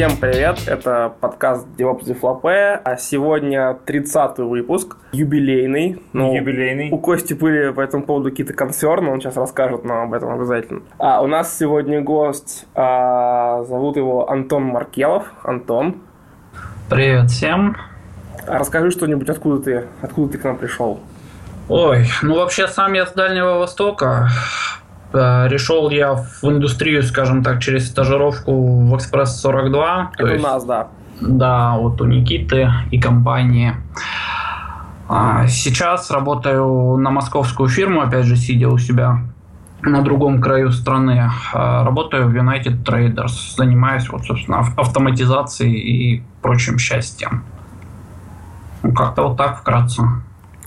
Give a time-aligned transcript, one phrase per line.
[0.00, 6.02] Всем привет, это подкаст DevOps Дефлопе, а сегодня 30 выпуск, юбилейный.
[6.14, 6.90] Ну, юбилейный.
[6.90, 10.80] У Кости были по этому поводу какие-то консерны, он сейчас расскажет нам об этом обязательно.
[10.96, 15.26] А у нас сегодня гость, а, зовут его Антон Маркелов.
[15.42, 15.96] Антон.
[16.88, 17.76] Привет всем.
[18.46, 20.98] А расскажи что-нибудь, откуда ты, откуда ты к нам пришел?
[21.68, 24.30] Ой, ну вообще сам я с Дальнего Востока,
[25.12, 30.12] Э, решел я в индустрию, скажем так, через стажировку в Экспресс 42.
[30.16, 30.88] Это есть, у нас, да.
[31.20, 33.74] Да, вот у Никиты и компании.
[35.08, 39.18] А, сейчас работаю на московскую фирму, опять же, сидя у себя
[39.82, 41.28] на другом краю страны.
[41.52, 47.44] А, работаю в United Traders, занимаюсь, вот, собственно, автоматизацией и прочим счастьем.
[48.82, 50.02] Ну, как-то вот так вкратце.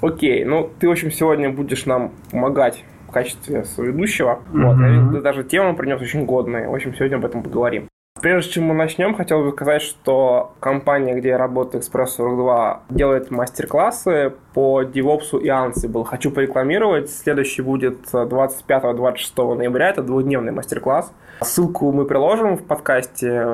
[0.01, 4.39] Окей, ну ты, в общем, сегодня будешь нам помогать качестве соведущего.
[4.51, 5.09] Mm-hmm.
[5.11, 6.67] Вот, даже тему принес очень годная.
[6.67, 7.87] В общем, сегодня об этом поговорим.
[8.21, 14.33] Прежде чем мы начнем, хотел бы сказать, что компания, где я работаю, Express42, делает мастер-классы
[14.53, 16.05] по DevOps и Ansible.
[16.05, 17.09] Хочу порекламировать.
[17.09, 19.89] Следующий будет 25-26 ноября.
[19.89, 21.11] Это двухдневный мастер-класс.
[21.41, 23.45] Ссылку мы приложим в подкасте.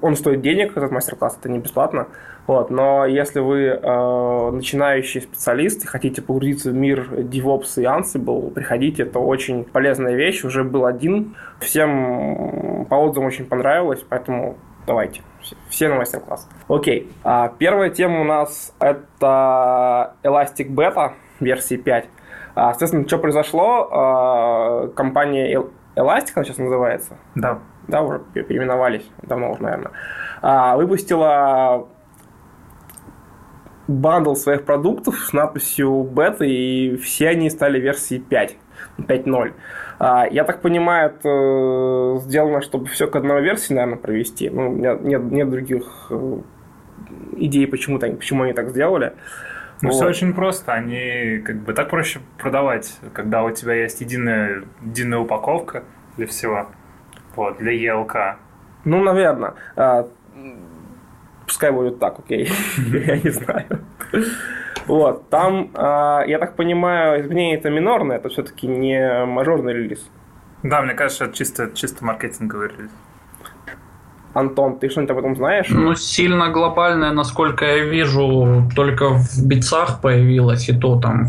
[0.00, 2.06] Он стоит денег, этот мастер-класс, это не бесплатно.
[2.46, 8.50] Вот, но если вы э, начинающий специалист и хотите погрузиться в мир DevOps и Ansible,
[8.50, 10.44] приходите, это очень полезная вещь.
[10.44, 14.56] Уже был один, всем по отзывам очень понравилось, поэтому
[14.86, 15.22] давайте.
[15.68, 16.48] Все на мастер-класс.
[16.68, 17.10] Окей.
[17.22, 22.08] А, первая тема у нас это Elastic Beta версии 5.
[22.54, 23.88] А, соответственно, что произошло?
[23.90, 25.62] А, компания
[25.96, 27.16] Elastic, она сейчас называется?
[27.34, 27.60] Да.
[27.88, 29.92] Да, уже переименовались давно уже, наверное.
[30.40, 31.88] А, выпустила
[33.86, 38.56] бандл своих продуктов с надписью бета, и все они стали версией 5,
[38.98, 39.52] 5.0.
[39.98, 44.50] А, я так понимаю, это сделано, чтобы все к одной версии, наверное, провести.
[44.50, 46.38] Ну, нет, нет других э,
[47.36, 49.12] идей, почему, почему они так сделали.
[49.82, 49.96] Ну, вот.
[49.96, 50.72] все очень просто.
[50.72, 55.84] Они как бы так проще продавать, когда у тебя есть единая, единая упаковка
[56.16, 56.68] для всего.
[57.36, 58.36] Вот, для ELK.
[58.84, 59.54] Ну, наверное.
[61.46, 62.48] Пускай будет так, окей.
[62.92, 63.66] Я не знаю.
[64.86, 70.10] Вот, там, а, я так понимаю, изменение это минорное, это все-таки не мажорный релиз.
[70.62, 72.90] Да, мне кажется, это чисто, чисто маркетинговый релиз.
[74.34, 75.68] Антон, ты что-нибудь об этом знаешь?
[75.70, 81.28] Ну, сильно глобальное, насколько я вижу, только в битсах появилось, и то там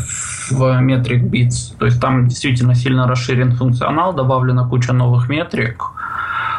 [0.50, 1.78] в Metric Bits.
[1.78, 5.84] То есть там действительно сильно расширен функционал, добавлена куча новых метрик.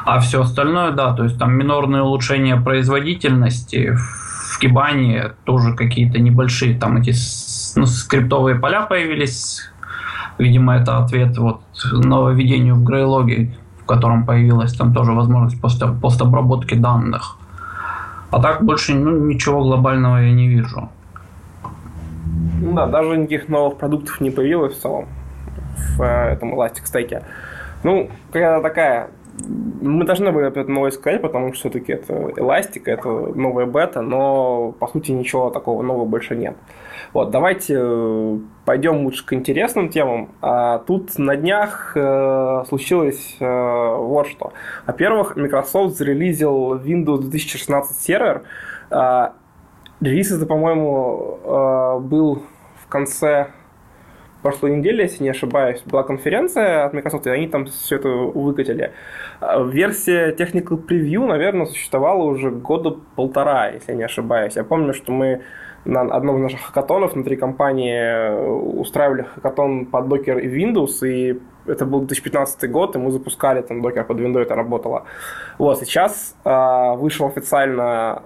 [0.08, 6.80] А все остальное, да, то есть там минорные улучшения производительности в Кибане тоже какие-то небольшие,
[6.80, 7.14] там эти
[7.76, 9.70] ну, скриптовые поля появились,
[10.38, 11.60] видимо, это ответ вот
[11.92, 17.38] нововведению в Грейлоге, в котором появилась там тоже возможность пост постобработки данных.
[18.32, 20.90] А так больше ну, ничего глобального я не вижу.
[22.62, 25.06] Ну да, даже никаких новых продуктов не появилось в целом
[25.98, 27.24] в э, этом Elastic Stack.
[27.84, 29.10] Ну, какая-то такая
[29.46, 34.72] мы должны были это новое сказать, потому что все-таки это эластика, это новая бета, но
[34.80, 36.56] по сути ничего такого нового больше нет.
[37.14, 40.30] Вот, давайте э, пойдем лучше к интересным темам.
[40.42, 44.54] А тут на днях э, случилось э, вот что.
[44.86, 48.44] Во-первых, Microsoft зарелизил Windows 2016 сервер.
[48.90, 49.30] Э,
[50.02, 52.44] релиз это, по-моему, э, был
[52.84, 53.48] в конце
[54.48, 58.94] прошлой неделе, если не ошибаюсь, была конференция от Microsoft, и они там все это выкатили.
[59.42, 64.56] А, версия Technical Preview, наверное, существовала уже года полтора, если не ошибаюсь.
[64.56, 65.42] Я помню, что мы
[65.84, 68.50] на одном из наших хакатонов внутри компании э,
[68.80, 73.86] устраивали хакатон под Docker и Windows, и это был 2015 год, и мы запускали там
[73.86, 75.04] Docker под Windows, это работало.
[75.58, 78.22] Вот, сейчас э, вышел официально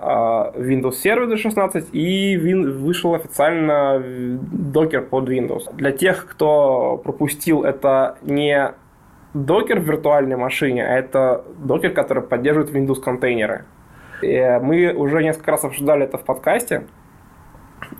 [0.55, 5.73] э, Windows Server 2016 и вин, вышел официально Docker под Windows.
[5.75, 8.73] Для тех, кто пропустил, это не
[9.33, 13.65] Docker в виртуальной машине, а это Docker, который поддерживает Windows контейнеры.
[14.21, 16.83] И мы уже несколько раз обсуждали это в подкасте.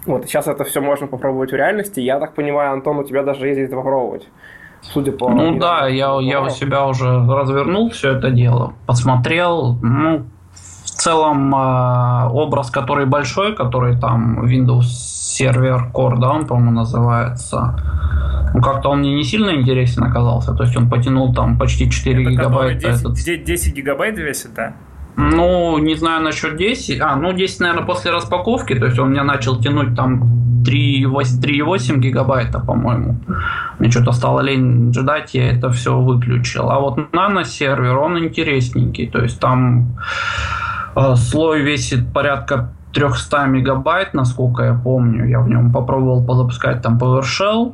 [0.06, 2.00] Вот, сейчас это все можно попробовать в реальности.
[2.00, 4.28] Я так понимаю, Антон, у тебя даже есть это попробовать.
[4.82, 5.30] Судя по...
[5.30, 9.78] Ну да, я, я у себя уже развернул все это дело, посмотрел.
[9.82, 16.72] Ну, в целом э, образ, который большой, который там Windows Server Core, да, он, по-моему,
[16.72, 17.76] называется.
[18.54, 20.54] Ну, как-то он мне не сильно интересен оказался.
[20.54, 22.92] То есть он потянул там почти 4 Это гигабайта.
[22.92, 24.74] 10, этот 10 гигабайт весит, да?
[25.16, 27.00] Ну, не знаю насчет 10.
[27.02, 28.76] А, ну 10, наверное, после распаковки.
[28.76, 33.16] То есть он меня начал тянуть там 3,8 гигабайта, по-моему.
[33.80, 36.70] Мне что-то стало лень ждать, я это все выключил.
[36.70, 39.08] А вот нано-сервер, он интересненький.
[39.08, 39.98] То есть там
[40.96, 45.28] э, слой весит порядка 300 мегабайт, насколько я помню.
[45.28, 47.74] Я в нем попробовал позапускать там PowerShell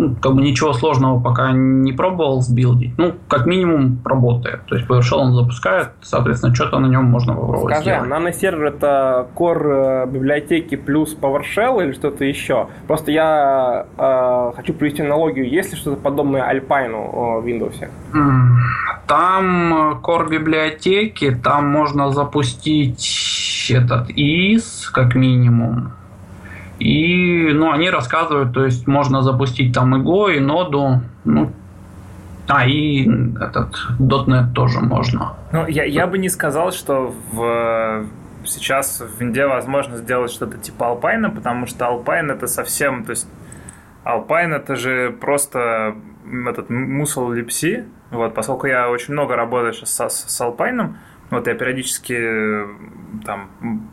[0.00, 2.96] ну, как бы ничего сложного пока не пробовал сбилдить.
[2.96, 4.62] Ну, как минимум работает.
[4.66, 8.10] То есть PowerShell он запускает, соответственно, что-то на нем можно попробовать Скажи, а сделать.
[8.10, 12.68] наносервер это core э, библиотеки плюс PowerShell или что-то еще?
[12.86, 15.48] Просто я э, хочу привести аналогию.
[15.48, 17.88] Есть ли что-то подобное Alpine в Windows?
[19.06, 23.00] Там э, core библиотеки, там можно запустить
[23.68, 25.92] этот IIS, как минимум.
[26.78, 31.52] И, ну, они рассказывают, то есть можно запустить там и и ноду, ну,
[32.48, 35.34] а, и этот .NET тоже можно.
[35.52, 38.06] Ну, я, я бы не сказал, что в,
[38.44, 43.28] сейчас в винде возможно сделать что-то типа Alpine, потому что Alpine это совсем, то есть
[44.04, 45.94] Alpine это же просто
[46.48, 50.94] этот мусор липси, вот, поскольку я очень много работаю сейчас с, с Alpine,
[51.30, 52.66] вот я периодически
[53.24, 53.50] там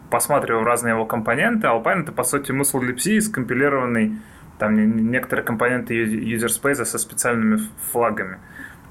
[0.10, 1.68] посматриваю разные его компоненты.
[1.68, 4.18] Alpine это по сути мусор липси, скомпилированный
[4.57, 7.60] там некоторые компоненты user space со специальными
[7.92, 8.39] флагами.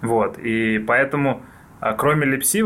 [0.00, 0.38] Вот.
[0.38, 1.43] И поэтому,
[1.96, 2.62] кроме липси,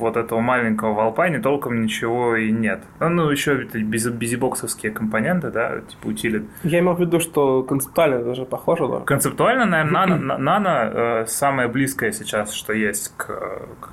[0.00, 2.82] вот этого маленького в Alpine толком ничего и нет.
[2.98, 6.48] Ну, еще это бизибоксовские компоненты, да, типа утилит.
[6.64, 9.00] Я имел в виду, что концептуально даже похоже, да?
[9.00, 13.26] Концептуально, наверное, нано, нано э, самое близкое сейчас, что есть к,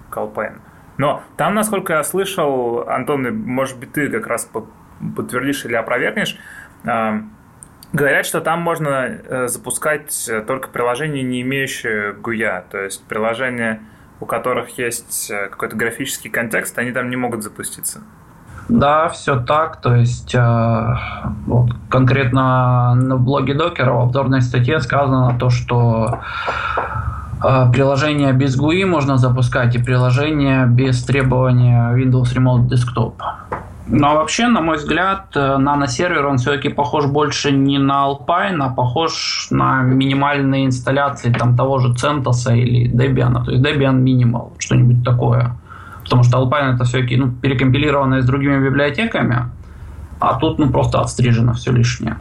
[0.09, 0.59] к Alpine.
[0.97, 4.49] Но там, насколько я слышал, Антон, может быть, ты как раз
[5.15, 6.37] подтвердишь или опровергнешь,
[6.83, 7.21] э,
[7.93, 12.63] говорят, что там можно э, запускать только приложения, не имеющие GUI.
[12.69, 13.81] То есть приложения,
[14.19, 18.01] у которых есть э, какой-то графический контекст, они там не могут запуститься.
[18.69, 19.81] Да, все так.
[19.81, 20.95] То есть э,
[21.45, 26.19] вот, конкретно на блоге Докера в обзорной статье сказано то, что
[27.71, 33.13] приложение без GUI можно запускать и приложение без требования Windows Remote Desktop.
[33.89, 39.47] Но вообще, на мой взгляд, наносервер, он все-таки похож больше не на Alpine, а похож
[39.49, 43.45] на минимальные инсталляции там того же CentOS или Debian.
[43.45, 45.55] То есть Debian Minimal, что-нибудь такое.
[46.03, 49.45] Потому что Alpine это все-таки ну, перекомпилированное с другими библиотеками,
[50.19, 52.17] а тут ну просто отстрижено все лишнее.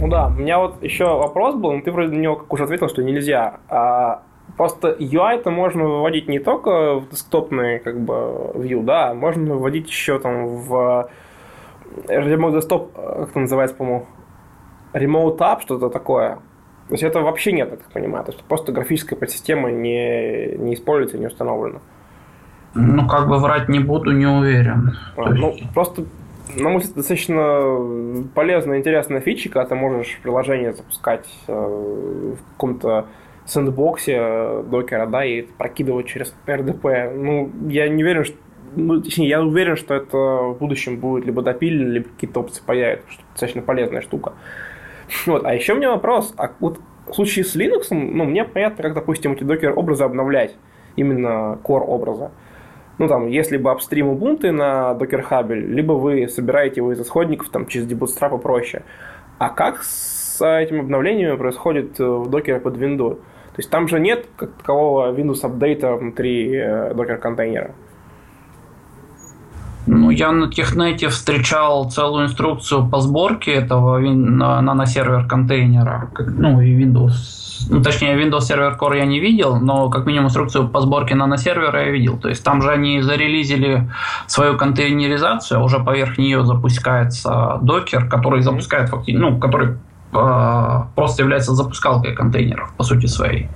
[0.00, 2.64] Ну да, у меня вот еще вопрос был, но ты вроде на него как уже
[2.64, 3.60] ответил, что нельзя.
[3.68, 4.22] А
[4.56, 10.18] Просто UI-то можно выводить не только в десктопный как бы view, да, можно выводить еще
[10.18, 11.08] там в
[12.06, 14.06] Remote Desktop, как это называется, по-моему,
[14.92, 16.36] Remote App, что-то такое.
[16.88, 18.24] То есть это вообще нет, я так понимаю.
[18.24, 21.78] То есть просто графическая подсистема не, не используется, не установлена.
[22.74, 24.96] Ну, как бы врать не буду, не уверен.
[25.16, 25.72] А, ну, есть...
[25.72, 26.04] просто,
[26.56, 33.06] на мой взгляд, достаточно полезная, интересная фича, когда ты можешь приложение запускать э, в каком-то
[33.46, 37.14] сэндбоксе докера, да, и прокидывать через RDP.
[37.14, 38.36] Ну, я не уверен, что
[38.74, 43.10] ну, точнее, я уверен, что это в будущем будет либо допилено, либо какие-то опции появятся,
[43.10, 44.32] что достаточно полезная штука.
[45.26, 48.82] Вот, а еще у меня вопрос, а вот в случае с Linux, ну, мне понятно,
[48.82, 50.54] как, допустим, эти докер образы обновлять,
[50.96, 52.30] именно core образа.
[53.02, 57.48] Ну, там, если бы апстрим Ubuntu на Docker Hub, либо вы собираете его из исходников
[57.48, 58.84] там, через дебутстрап и проще.
[59.38, 63.16] А как с этими обновлениями происходит в докере под Windows?
[63.16, 66.62] То есть там же нет как такового Windows апдейта внутри
[66.94, 67.72] докер контейнера.
[69.88, 77.42] Ну, я на технете встречал целую инструкцию по сборке этого наносервер контейнера, ну и Windows
[77.68, 81.84] ну, точнее, Windows Server Core я не видел, но как минимум инструкцию по сборке наносервера
[81.84, 82.18] я видел.
[82.18, 83.90] То есть там же они зарелизили
[84.26, 89.76] свою контейнеризацию, а уже поверх нее запускается докер, который запускает фактически, ну, который
[90.12, 93.48] э, просто является запускалкой контейнеров, по сути своей.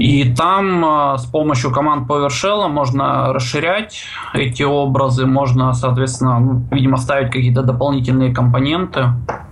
[0.00, 6.96] И там э, с помощью команд PowerShell можно расширять эти образы, можно, соответственно, ну, видимо,
[6.96, 9.08] ставить какие-то дополнительные компоненты.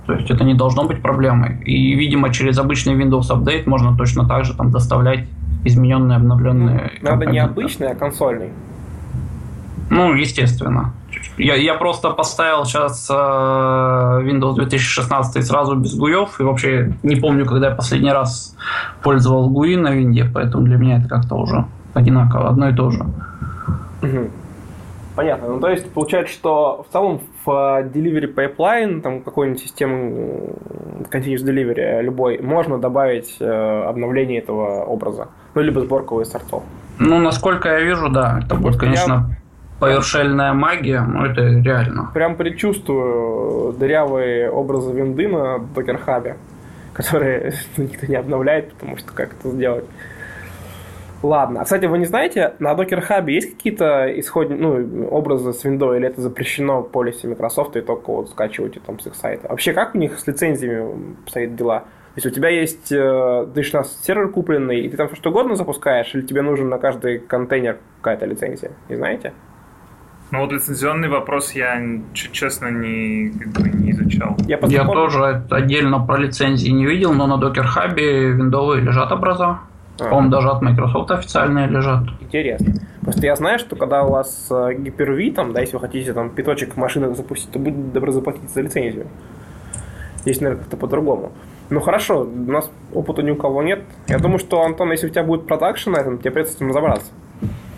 [0.06, 1.62] То есть это не должно быть проблемой.
[1.66, 5.28] И, видимо, через обычный Windows Update можно точно так же там доставлять
[5.66, 6.92] измененные, обновленные.
[7.02, 8.48] Надо не обычный, а консольный.
[9.90, 10.94] Ну, естественно.
[11.36, 17.46] Я, я просто поставил сейчас э, Windows 2016 сразу без гуев, и вообще не помню,
[17.46, 18.56] когда я последний раз
[19.02, 23.06] пользовал гуи на винде, поэтому для меня это как-то уже одинаково, одно и то же.
[24.02, 24.30] Угу.
[25.18, 25.48] Понятно.
[25.48, 30.54] Ну, то есть, получается, что в целом в э, delivery pipeline, там, какой-нибудь системы
[31.10, 35.26] continuous delivery любой, можно добавить э, обновление этого образа.
[35.54, 36.62] Ну, либо сборку из сортов.
[37.00, 38.40] Ну, насколько я вижу, да.
[38.44, 39.36] Это будет, конечно,
[39.78, 42.10] повершельная магия, но это реально.
[42.14, 46.36] Прям предчувствую дырявые образы винды на докерхабе,
[46.92, 49.84] которые никто не обновляет, потому что как это сделать.
[51.22, 51.60] Ладно.
[51.60, 55.96] А, кстати, вы не знаете, на Docker Hub есть какие-то исходные ну, образы с Windows,
[55.96, 59.48] или это запрещено в полисе Microsoft, и только вот скачиваете там с их сайта?
[59.48, 61.80] Вообще, как у них с лицензиями стоят дела?
[61.80, 65.30] То есть у тебя есть э, ты у нас сервер купленный, и ты там что
[65.30, 68.70] угодно запускаешь, или тебе нужен на каждый контейнер какая-то лицензия?
[68.88, 69.32] Не знаете?
[70.30, 71.80] Ну вот лицензионный вопрос я,
[72.12, 74.36] честно, не, как бы, не изучал.
[74.46, 79.60] Я, я тоже отдельно про лицензии не видел, но на Docker Hub виндовые лежат образа.
[80.00, 80.04] А.
[80.04, 82.04] По-моему, даже от Microsoft официальные лежат.
[82.20, 82.74] Интересно.
[83.02, 86.30] Просто я знаю, что когда у вас э, Hyper-V, там, да, если вы хотите там
[86.30, 89.06] пяточек в машинах запустить, то будет добро заплатить за лицензию.
[90.20, 91.32] Здесь, наверное, как-то по-другому.
[91.70, 93.82] Ну хорошо, у нас опыта ни у кого нет.
[94.08, 96.68] Я думаю, что, Антон, если у тебя будет продакшн на этом, тебе придется с этим
[96.68, 97.10] разобраться.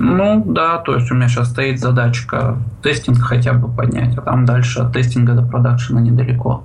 [0.02, 4.46] Ну да, то есть у меня сейчас стоит задачка тестинг хотя бы поднять, а там
[4.46, 6.64] дальше от тестинга до продакшена недалеко.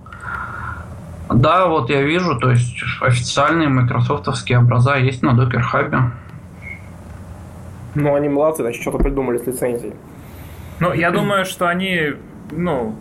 [1.30, 6.12] Да, вот я вижу, то есть официальные майкрософтовские образа есть на Docker Hub.
[7.96, 9.96] Ну, они молодцы, значит, что-то придумали с лицензией.
[10.80, 12.14] Ну, я думаю, что они,
[12.52, 12.96] ну,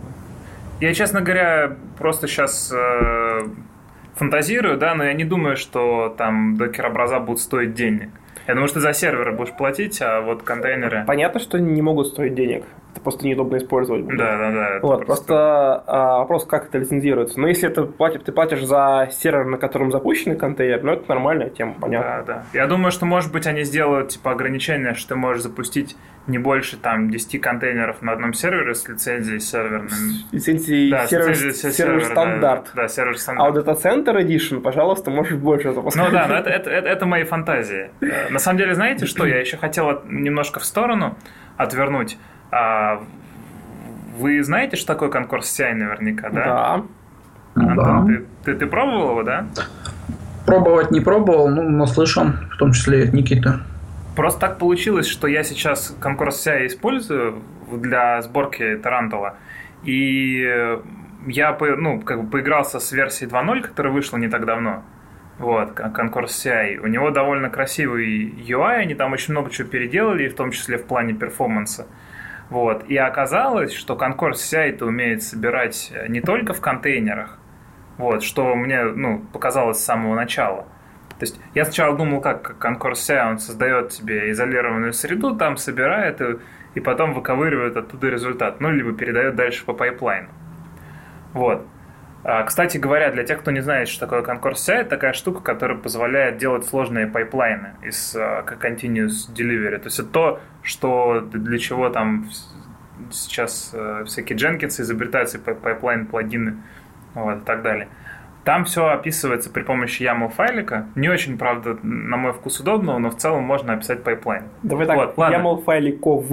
[0.81, 3.47] я, честно говоря, просто сейчас э,
[4.15, 8.09] фантазирую, да, но я не думаю, что там докер образа будут стоить денег.
[8.47, 11.03] Я думаю, что за серверы будешь платить, а вот контейнеры...
[11.07, 12.63] Понятно, что не могут стоить денег.
[12.95, 14.05] Это просто неудобно использовать.
[14.05, 14.17] Будет.
[14.17, 14.79] Да, да, да.
[14.81, 17.37] Вот, просто, просто а, вопрос, как это лицензируется.
[17.37, 21.49] Но если это платит, ты платишь за сервер, на котором запущенный контейнер, ну это нормальная
[21.49, 22.23] тема, понятно.
[22.25, 22.43] Да, да.
[22.53, 25.97] Я думаю, что, может быть, они сделают типа ограничение, что ты можешь запустить
[26.27, 29.89] не больше там 10 контейнеров на одном сервере с лицензией серверным.
[29.89, 32.71] С лицензией да, сервер, сервер, сервер стандарт.
[32.73, 33.47] Да, да, сервер стандарт.
[33.47, 36.05] А вот Data Center Edition, пожалуйста, можешь больше запускать.
[36.05, 37.91] Ну да, но это, это, это, это мои фантазии.
[38.01, 41.17] Э, на самом деле, знаете что, я еще хотел немножко в сторону
[41.57, 42.17] отвернуть.
[42.55, 43.03] А,
[44.17, 46.45] вы знаете, что такое Concourse CI наверняка, да?
[46.45, 46.83] Да.
[47.55, 48.13] Антон, да.
[48.13, 49.45] Ты, ты, ты пробовал его, да?
[50.45, 53.59] Пробовать не пробовал, но наслышан, в том числе от Никиты.
[54.15, 59.35] Просто так получилось, что я сейчас Concourse CI использую для сборки Тарантула.
[59.83, 60.79] И
[61.27, 64.83] я ну, как бы поигрался с версией 2.0, которая вышла не так давно.
[65.39, 66.77] Вот, Concourse CI.
[66.77, 70.85] У него довольно красивый UI, они там очень много чего переделали, в том числе в
[70.85, 71.87] плане перформанса.
[72.49, 72.85] Вот.
[72.87, 77.37] И оказалось, что Concourse CI это умеет собирать не только в контейнерах,
[77.97, 80.67] вот, что мне ну, показалось с самого начала.
[81.17, 86.21] То есть я сначала думал, как Concourse CI, он создает тебе изолированную среду, там собирает
[86.21, 86.37] и,
[86.75, 90.27] и потом выковыривает оттуда результат, ну, либо передает дальше по пайплайну.
[91.33, 91.65] Вот.
[92.27, 95.41] А, кстати говоря, для тех, кто не знает, что такое Concourse CI, это такая штука,
[95.41, 99.77] которая позволяет делать сложные пайплайны из а, continuous delivery.
[99.77, 102.27] То есть это то, что для чего там
[103.11, 106.63] сейчас а, всякие Jenkins изобретаются, пайплайн, плагины
[107.13, 107.89] вот, и так далее.
[108.43, 110.87] Там все описывается при помощи YAML файлика.
[110.95, 114.45] Не очень, правда, на мой вкус удобного, но в целом можно описать пайплайн.
[114.63, 116.25] Давай так, вот, YAML файликов.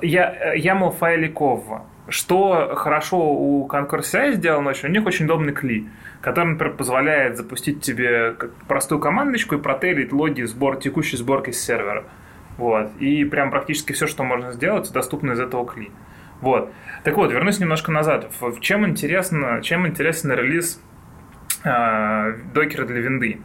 [0.00, 1.62] Я, YAML файликов.
[2.06, 5.88] Что хорошо у Concourse CI сделано, очень, у них очень удобный CLI,
[6.20, 8.36] который, например, позволяет запустить тебе
[8.68, 12.04] простую командочку и протейлить логи сбор, текущей сборки с сервера.
[12.58, 12.90] Вот.
[13.00, 15.90] И прям практически все, что можно сделать, доступно из этого кли.
[16.40, 16.70] Вот.
[17.04, 18.30] Так вот, вернусь немножко назад.
[18.60, 20.82] Чем, интересно, чем интересен релиз
[21.64, 23.40] э, докера для винды?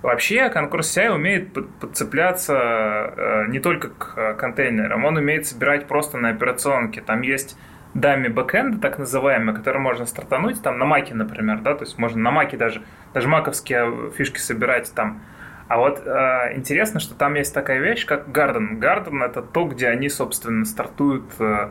[0.00, 6.30] Вообще, конкурс CI умеет подцепляться э, не только к контейнерам, он умеет собирать просто на
[6.30, 7.00] операционке.
[7.00, 7.58] Там есть
[7.94, 12.20] даме бэкэнда, так называемые, которые можно стартануть, там на маке, например, да, то есть можно
[12.20, 12.82] на маке даже,
[13.14, 15.22] даже маковские фишки собирать там.
[15.68, 18.78] А вот э, интересно, что там есть такая вещь, как Garden.
[18.78, 21.68] Garden это то, где они, собственно, стартуют э,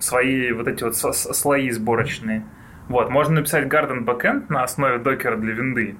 [0.00, 2.44] свои вот эти вот слои сборочные.
[2.88, 5.96] Вот, можно написать Garden Backend на основе докера для винды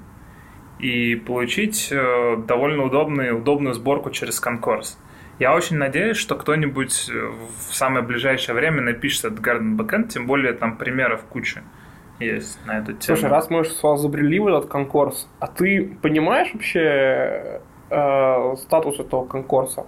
[0.79, 4.97] и получить э, довольно удобную, удобную сборку через Concourse.
[5.39, 7.31] Я очень надеюсь, что кто-нибудь э,
[7.71, 11.63] в самое ближайшее время напишет этот Garden Backend, тем более там примеров куча
[12.19, 13.17] есть на эту тему.
[13.17, 18.99] Слушай, раз мы с вас забрели в этот конкурс, а ты понимаешь вообще э, статус
[18.99, 19.87] этого конкурса?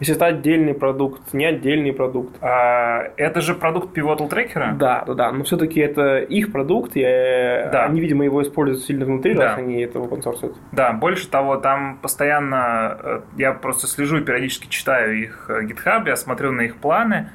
[0.00, 2.36] Если это отдельный продукт, не отдельный продукт.
[2.40, 4.76] А, это же продукт Pivotal Tracker?
[4.76, 5.32] Да, да, да.
[5.32, 7.84] Но все-таки это их продукт, и э, Да.
[7.84, 9.44] они, видимо, его используют сильно внутри, Да.
[9.50, 14.66] раз они это open Да, больше того, там постоянно, э, я просто слежу и периодически
[14.68, 17.30] читаю их э, GitHub, я смотрю на их планы,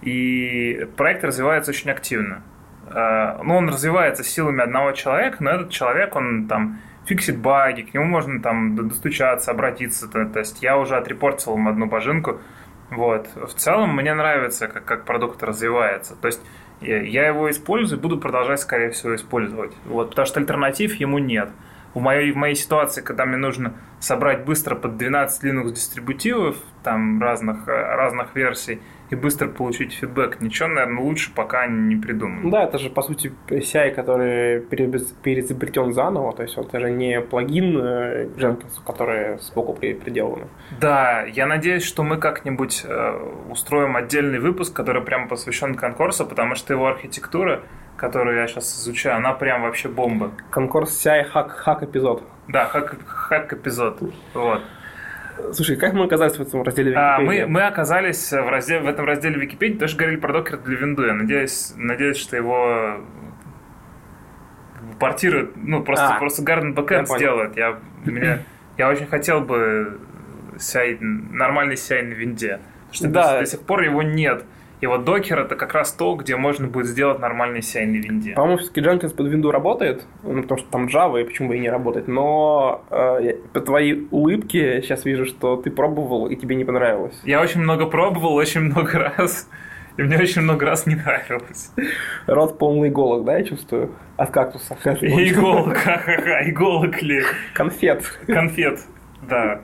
[0.00, 2.42] и проект развивается очень активно.
[2.90, 8.04] Ну, он развивается силами одного человека, но этот человек, он там фиксит баги, к нему
[8.04, 10.08] можно там достучаться, обратиться.
[10.08, 12.40] То, то есть я уже отрепортил им одну божинку.
[12.90, 13.28] Вот.
[13.34, 16.14] В целом мне нравится, как, как продукт развивается.
[16.16, 16.40] То есть
[16.80, 19.72] я я его использую, буду продолжать, скорее всего, использовать.
[19.84, 21.50] Вот, потому что альтернатив ему нет.
[21.94, 27.20] В моей, в моей ситуации, когда мне нужно собрать быстро под 12 Linux дистрибутивов, там
[27.20, 32.50] разных, э, разных версий, и быстро получить фидбэк, ничего, наверное, лучше пока не придумал.
[32.50, 37.78] Да, это же, по сути, CI, который переизобретен заново, то есть это же не плагин
[37.78, 40.46] э, Jenkins, который сбоку при- приделаны.
[40.80, 43.18] Да, я надеюсь, что мы как-нибудь э,
[43.50, 47.62] устроим отдельный выпуск, который прямо посвящен конкурсу, потому что его архитектура,
[47.96, 50.32] которую я сейчас изучаю, она прям вообще бомба.
[50.50, 52.22] Конкурс CI хак, хак эпизод.
[52.48, 53.98] Да, хак, хак эпизод.
[54.34, 54.62] Вот.
[55.52, 57.44] Слушай, как мы оказались в этом разделе А, Википедии?
[57.44, 61.04] мы, мы оказались в, разделе, в этом разделе Википедии, тоже говорили про докер для винду.
[61.06, 63.00] Я надеюсь, надеюсь что его
[64.98, 67.16] портируют, ну, просто, А, просто Garden я Backend понял.
[67.18, 67.56] сделает.
[67.56, 68.40] Я, мне,
[68.76, 69.98] я очень хотел бы
[70.56, 72.60] CI, нормальный CI на винде.
[72.90, 73.32] Потому что Да.
[73.34, 74.44] до, до сих пор его нет.
[74.80, 78.34] И вот докер это как раз то, где можно будет сделать нормальный CI на винде.
[78.34, 81.58] По-моему, все-таки Jenkins под винду работает, ну, потому что там Java, и почему бы и
[81.58, 82.06] не работать.
[82.06, 87.20] Но э, по твоей улыбке сейчас вижу, что ты пробовал, и тебе не понравилось.
[87.24, 89.48] Я очень много пробовал, очень много раз.
[89.96, 91.72] И мне очень много раз не нравилось.
[92.28, 93.96] Рот полный иголок, да, я чувствую?
[94.16, 94.76] От кактуса.
[94.84, 97.22] Иголок, ха-ха-ха, иголок ли.
[97.52, 98.04] Конфет.
[98.28, 98.78] Конфет,
[99.22, 99.60] да.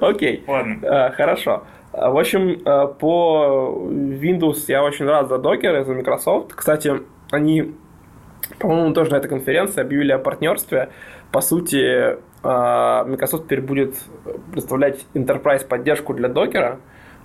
[0.00, 0.42] Окей.
[0.46, 0.78] Ладно.
[0.82, 1.64] Э, Хорошо.
[1.92, 6.54] Э, В общем, э, по Windows я очень рад за Docker и за Microsoft.
[6.54, 6.92] Кстати,
[7.30, 7.74] они,
[8.58, 10.88] по-моему, тоже на этой конференции объявили о партнерстве.
[11.30, 13.94] По сути, э, Microsoft теперь будет
[14.52, 16.78] представлять enterprise поддержку для Docker.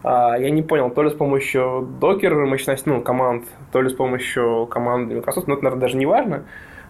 [0.03, 3.93] А, Я не понял, то ли с помощью Docker мощности, ну, команд, то ли с
[3.93, 6.43] помощью команды Microsoft, но это, наверное, даже не важно.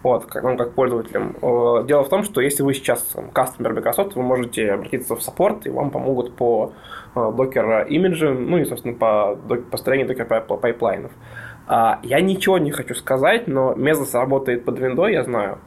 [0.07, 1.35] Вот, как, ну, как пользователям.
[1.41, 5.65] Э, Дело в том, что если вы сейчас кастомер Microsoft, вы можете обратиться в саппорт,
[5.67, 6.71] и вам помогут по
[7.15, 9.35] э, Docker имиджам, ну и, собственно, по
[9.71, 11.11] построению Docker пай- пайплайнов.
[11.67, 15.57] А, Я ничего не хочу сказать, но Mesos работает под виндой, я знаю.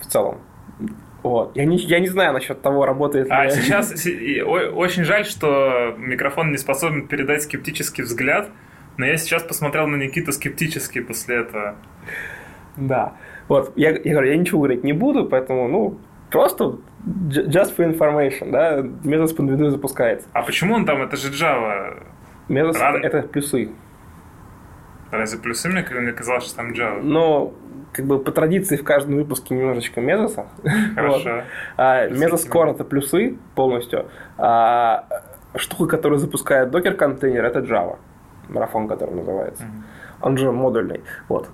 [0.00, 0.38] В целом.
[1.22, 1.54] Вот.
[1.54, 3.32] Я не, я не знаю насчет того, работает ли...
[3.32, 8.48] А сейчас очень жаль, что микрофон не способен передать скептический взгляд,
[8.96, 11.76] но я сейчас посмотрел на Никиту скептически после этого.
[12.80, 13.12] Да.
[13.48, 15.98] Вот, я, я говорю, я ничего говорить не буду, поэтому, ну,
[16.30, 16.78] просто
[17.28, 20.28] just for information, да, Mesos под виндой запускается.
[20.32, 21.02] А почему он там?
[21.02, 22.02] Это же Java.
[22.48, 22.98] Mesos Рано.
[22.98, 23.70] это, это плюсы.
[25.10, 27.00] Разве плюсы мне, мне казалось, что там Java?
[27.02, 27.52] Но,
[27.92, 30.46] как бы, по традиции в каждом выпуске немножечко Мезоса.
[30.94, 31.42] Хорошо.
[31.76, 32.26] А тебе.
[32.26, 34.06] Core это плюсы полностью.
[34.38, 35.04] А
[35.56, 37.98] штука, которая запускает докер контейнер, это Java.
[38.48, 39.64] Марафон, который называется.
[39.64, 39.84] Мгм.
[40.22, 41.00] Он же модульный.
[41.28, 41.48] Вот.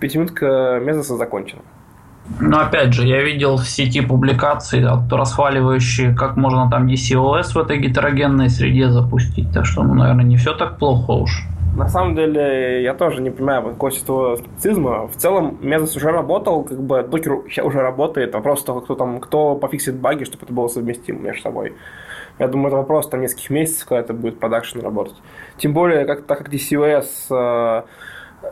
[0.00, 1.62] Пятиминутка Мезоса закончена.
[2.40, 7.58] Но опять же, я видел в сети публикации, от- расхваливающие, как можно там DCOS в
[7.58, 9.52] этой гетерогенной среде запустить.
[9.52, 11.44] Так что, ну, наверное, не все так плохо уж.
[11.76, 15.06] На самом деле, я тоже не понимаю какого скептицизма.
[15.08, 17.32] В целом, Mesos уже работал, как бы докер
[17.64, 18.34] уже работает.
[18.34, 21.74] Вопрос только, кто там, кто пофиксит баги, чтобы это было совместимо между собой.
[22.38, 25.16] Я думаю, это вопрос там нескольких месяцев, когда это будет продакшн работать.
[25.58, 27.82] Тем более, как, так как DCOS э,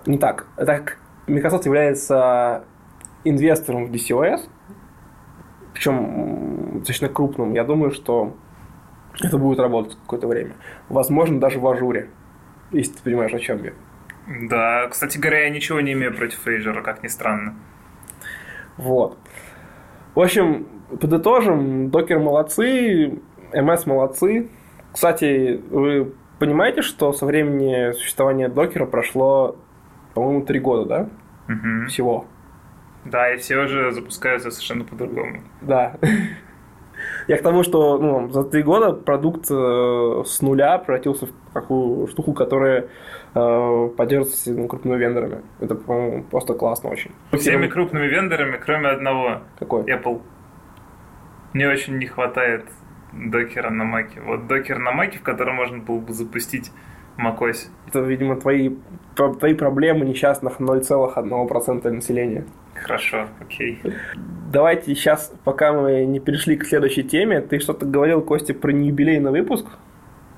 [0.07, 0.47] не так.
[0.57, 2.65] Так Microsoft является
[3.25, 4.49] инвестором в DCOS,
[5.73, 8.37] причем достаточно крупным, я думаю, что
[9.23, 10.55] это будет работать какое-то время.
[10.89, 12.11] Возможно, даже в ажуре.
[12.73, 13.73] Если ты понимаешь, о чем я.
[14.49, 17.55] Да, кстати говоря, я ничего не имею против Azure, как ни странно.
[18.77, 19.19] Вот.
[20.15, 20.67] В общем,
[21.01, 21.91] подытожим.
[21.91, 23.21] Докер молодцы,
[23.53, 24.49] MS молодцы.
[24.93, 29.57] Кстати, вы понимаете, что со времени существования докера прошло,
[30.15, 31.09] по-моему, три года, да?
[31.53, 31.87] Мгм.
[31.89, 32.27] Всего.
[33.05, 35.43] Да, и все уже запускаются совершенно по-другому.
[35.61, 35.97] Да.
[37.29, 42.07] Я к тому, что ну, за три года продукт э, с нуля превратился в такую
[42.07, 42.87] штуку, которая
[43.35, 45.43] э, поддерживается всеми крупными вендорами.
[45.61, 47.11] Это, по-моему, просто классно очень.
[47.33, 49.83] Всеми крупными вендорами, кроме одного, Какой?
[49.83, 50.23] Apple.
[51.53, 52.65] Мне очень не хватает
[53.13, 54.21] докера на маке.
[54.21, 56.73] Вот докер на маке, в котором можно было бы запустить
[57.19, 57.69] macOS.
[57.89, 58.71] Это, видимо, твои,
[59.15, 62.45] твои проблемы несчастных 0,1% населения.
[62.75, 63.81] Хорошо, окей.
[64.53, 69.31] Давайте сейчас, пока мы не перешли к следующей теме, ты что-то говорил, Костя, про неюбилейный
[69.31, 69.67] выпуск?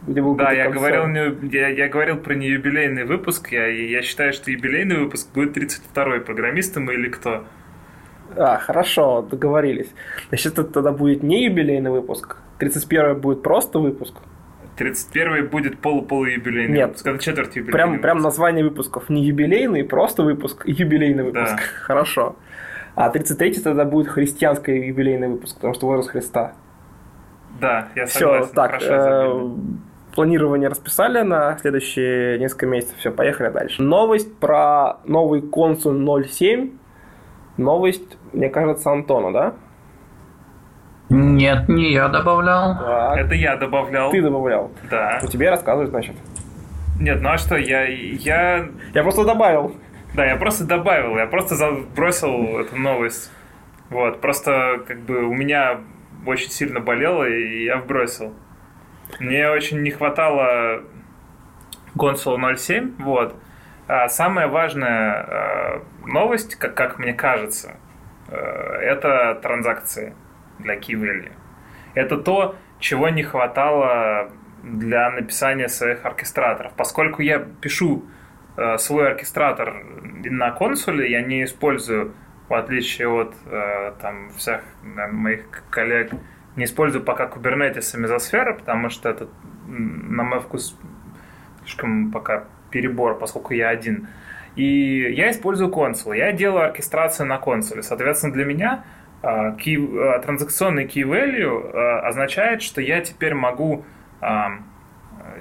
[0.06, 1.04] Где был Да, я говорил,
[1.50, 3.50] я, я говорил про неюбилейный выпуск.
[3.50, 6.20] Я, я считаю, что юбилейный выпуск будет 32-й.
[6.20, 7.44] Программисты мы или кто?
[8.36, 9.90] А, хорошо, договорились.
[10.28, 12.36] Значит, это тогда будет не юбилейный выпуск.
[12.58, 14.14] 31 будет просто выпуск.
[14.78, 17.00] 31-й будет полу-полуюбилейный Нет.
[17.04, 18.24] Это четверть юбилейный Прям, прям выпуск.
[18.24, 19.08] название выпусков.
[19.08, 20.62] Не юбилейный, просто выпуск.
[20.66, 21.40] Юбилейный Да.
[21.40, 21.60] выпуск.
[21.82, 22.36] Хорошо.
[22.94, 26.54] А 33 тогда будет христианский юбилейный выпуск, потому что возраст Христа.
[27.60, 28.54] Да, я Все, согласен.
[28.54, 32.96] так, Хорошо, э, планирование расписали на следующие несколько месяцев.
[32.98, 33.82] Все, поехали дальше.
[33.82, 35.96] Новость про новый консуль
[36.28, 36.70] 07.
[37.56, 39.54] Новость, мне кажется, Антона, да?
[41.08, 42.76] Нет, не я добавлял.
[42.78, 44.10] Так, Это я добавлял.
[44.10, 44.72] ты добавлял.
[44.90, 45.20] Да.
[45.22, 46.16] У тебя рассказывают, значит.
[46.98, 48.68] Нет, ну а что, я, я...
[48.94, 49.76] Я просто добавил.
[50.14, 53.30] Да, я просто добавил, я просто забросил эту новость.
[53.90, 55.80] Вот, просто как бы у меня
[56.26, 58.32] очень сильно болело, и я вбросил.
[59.20, 60.82] Мне очень не хватало
[61.96, 63.36] консула 07, вот.
[63.88, 67.76] А самая важная э, новость, как, как мне кажется,
[68.28, 70.14] э, это транзакции
[70.58, 71.32] для Key Value.
[71.94, 74.30] Это то, чего не хватало
[74.62, 76.72] для написания своих оркестраторов.
[76.76, 78.04] Поскольку я пишу
[78.56, 82.14] э, свой оркестратор на консуле, я не использую,
[82.48, 85.40] в отличие от э, там, всех наверное, моих
[85.70, 86.12] коллег,
[86.56, 89.28] не использую пока Kubernetes и Mesosphere, потому что это,
[89.66, 90.76] на мой вкус,
[91.62, 94.08] слишком пока перебор, поскольку я один.
[94.56, 96.12] И я использую консул.
[96.12, 97.82] Я делаю оркестрацию на консуле.
[97.82, 98.84] Соответственно, для меня
[99.58, 103.84] key- э, транзакционный key value э, означает, что я теперь могу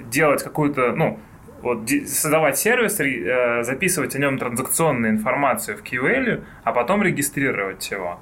[0.04, 1.18] делать какую-то, ну,
[1.62, 7.90] вот создавать сервис, э, записывать о нем транзакционную информацию в key value, а потом регистрировать
[7.90, 8.20] его.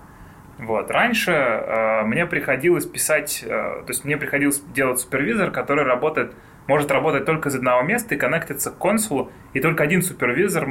[0.58, 0.90] Вот.
[0.90, 6.32] Раньше мне приходилось писать, э, то есть мне приходилось делать супервизор, который работает,
[6.68, 10.68] может работать только из одного места и коннектиться к консулу, и только один супервизор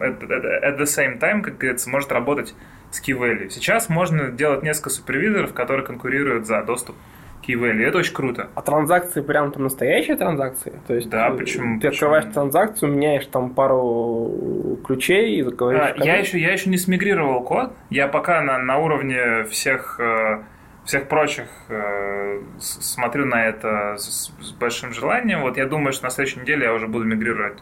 [0.00, 2.54] at, the same time, как говорится, может работать
[2.92, 3.48] key value.
[3.50, 6.96] Сейчас можно делать несколько супервизоров, которые конкурируют за доступ
[7.44, 7.84] к key value.
[7.84, 8.48] Это очень круто.
[8.54, 10.80] А транзакции прям там настоящие транзакции?
[10.86, 12.34] То есть Да, э, почему- Ты открываешь почему?
[12.34, 15.82] транзакцию, меняешь там пару ключей и говоришь...
[15.98, 17.72] А, я, еще, я еще не смигрировал код.
[17.90, 20.42] Я пока на, на уровне всех, э,
[20.84, 25.42] всех прочих э, смотрю на это с, с большим желанием.
[25.42, 27.58] Вот я думаю, что на следующей неделе я уже буду мигрировать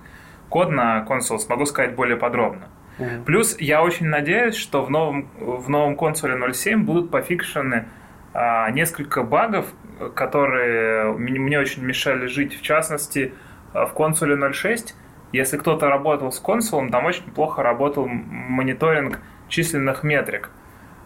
[0.48, 1.38] код на консул.
[1.38, 2.68] Смогу сказать более подробно.
[2.98, 3.24] Мгм.
[3.24, 7.86] Плюс я очень надеюсь, что в новом, в новом консуле 0.7 будут пофикшены
[8.32, 9.66] а, несколько багов,
[10.14, 12.58] которые мне, мне очень мешали жить.
[12.58, 13.32] В частности,
[13.72, 14.94] а, в консуле 0.6,
[15.32, 20.50] если кто-то работал с консулом, там очень плохо работал мониторинг численных метрик.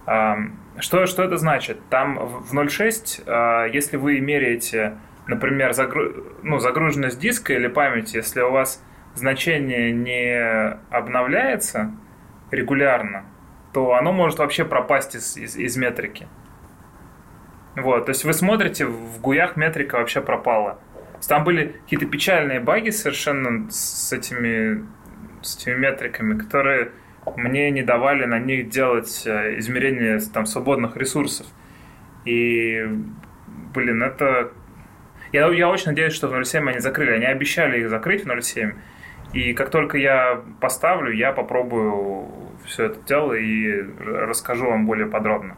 [0.07, 0.38] А,
[0.79, 1.79] Что, что это значит?
[1.90, 4.96] Там в 0.6, а, если вы меряете,
[5.27, 8.83] например, загру- ну, загруженность диска или памяти, если у вас
[9.18, 11.92] значение не обновляется
[12.50, 13.24] регулярно,
[13.72, 16.26] то оно может вообще пропасть из, из, из метрики.
[17.76, 20.81] Вот, то есть вы смотрите, в гуях метрика вообще пропала.
[21.26, 24.85] Там были какие-то печальные баги совершенно с этими,
[25.42, 26.92] с этими метриками, которые
[27.37, 31.46] мне не давали на них делать э, измерения там, свободных ресурсов.
[32.24, 32.87] И,
[33.74, 34.52] блин, это...
[35.33, 37.12] Я, я очень надеюсь, что в 0.7 они закрыли.
[37.12, 38.74] Они обещали их закрыть в 0.7.
[39.32, 42.28] И как только я поставлю, я попробую
[42.64, 43.82] все это дело и
[44.26, 45.56] расскажу вам более подробно.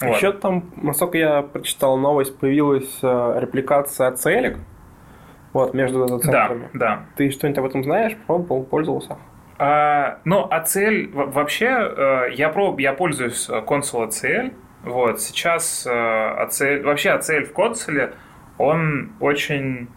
[0.00, 0.16] Вот.
[0.16, 4.58] Еще там, насколько я прочитал новость, появилась э, репликация целик.
[5.52, 6.68] Вот, между Да, дата-центрами.
[6.74, 7.06] да.
[7.16, 8.14] Ты что-нибудь об этом знаешь?
[8.26, 9.16] Пробовал, пользовался?
[9.58, 14.52] А, ну, ACL, во- вообще, э, я, проб, я пользуюсь э, консул ACL.
[14.84, 18.12] Вот, сейчас ACL, вообще ACL в консуле,
[18.58, 19.88] он очень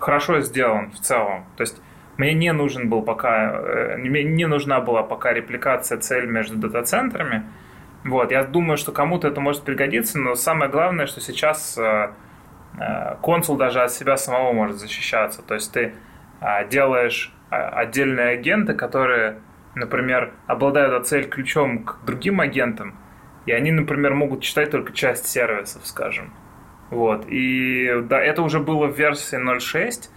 [0.00, 1.44] хорошо сделан в целом.
[1.56, 1.80] То есть
[2.16, 7.44] мне не нужен был пока, э, мне не нужна была пока репликация ACL между дата-центрами.
[8.04, 12.10] Вот, я думаю, что кому-то это может пригодиться, но самое главное, что сейчас э,
[12.78, 15.42] э, консул даже от себя самого может защищаться.
[15.42, 15.94] То есть ты
[16.70, 19.38] делаешь отдельные агенты, которые,
[19.74, 22.94] например, обладают ACL ключом к другим агентам,
[23.46, 26.34] и они, например, могут читать только часть сервисов, скажем.
[26.90, 27.24] Вот.
[27.28, 30.10] И да, это уже было в версии 0.6.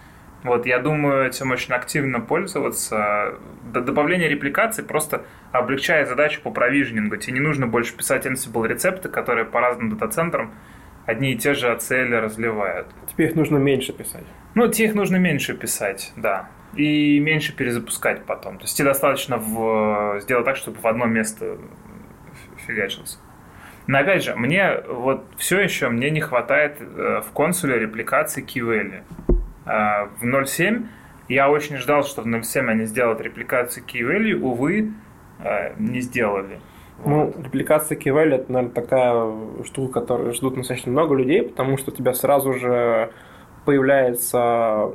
[0.48, 3.34] Вот, я думаю, этим очень активно пользоваться.
[3.70, 7.18] Добавление репликации просто облегчает задачу по провижнингу.
[7.18, 10.54] Тебе не нужно больше писать Ansible рецепты, которые по разным дата-центрам
[11.04, 12.86] одни и те же ACL разливают.
[13.06, 14.24] Теперь их нужно меньше писать.
[14.54, 16.48] Ну, тебе их нужно меньше писать, да.
[16.74, 18.56] И меньше перезапускать потом.
[18.56, 20.18] То есть тебе достаточно в...
[20.20, 21.58] сделать так, чтобы в одно место
[22.66, 23.18] фигачился.
[23.86, 29.02] Но опять же, мне вот все еще мне не хватает э, в консуле репликации KeyValue.
[29.68, 30.86] Э, в 0.7
[31.28, 34.92] я очень ждал, что в 0.7 они сделают репликацию KeyValue, увы,
[35.40, 36.58] э, не сделали.
[37.04, 39.32] Ну, репликация Key это, наверное, такая
[39.64, 43.10] штука, которую ждут достаточно много людей, потому что у тебя сразу же
[43.64, 44.90] появляется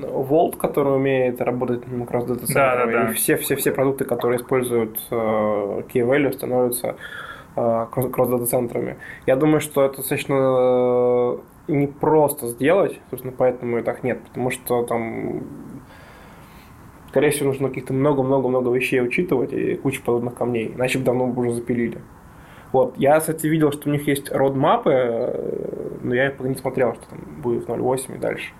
[0.00, 3.10] Volt, который умеет работать на кросс-дата Да, да, да.
[3.10, 6.96] и все, все, все продукты, которые используют uh, Key Value, становятся
[7.56, 8.96] uh, кросс-дата центрами.
[9.26, 11.38] Я думаю, что это достаточно э,
[11.72, 15.42] не просто сделать, собственно, поэтому и так нет, потому что там
[17.12, 21.42] скорее всего, нужно каких-то много-много-много вещей учитывать и кучу подобных камней, иначе бы давно бы
[21.42, 21.98] уже запилили.
[22.72, 22.94] Вот.
[22.96, 27.10] Я, кстати, видел, что у них есть родмапы, э, но я пока не смотрел, что
[27.10, 28.52] там будет в 0.8 и дальше.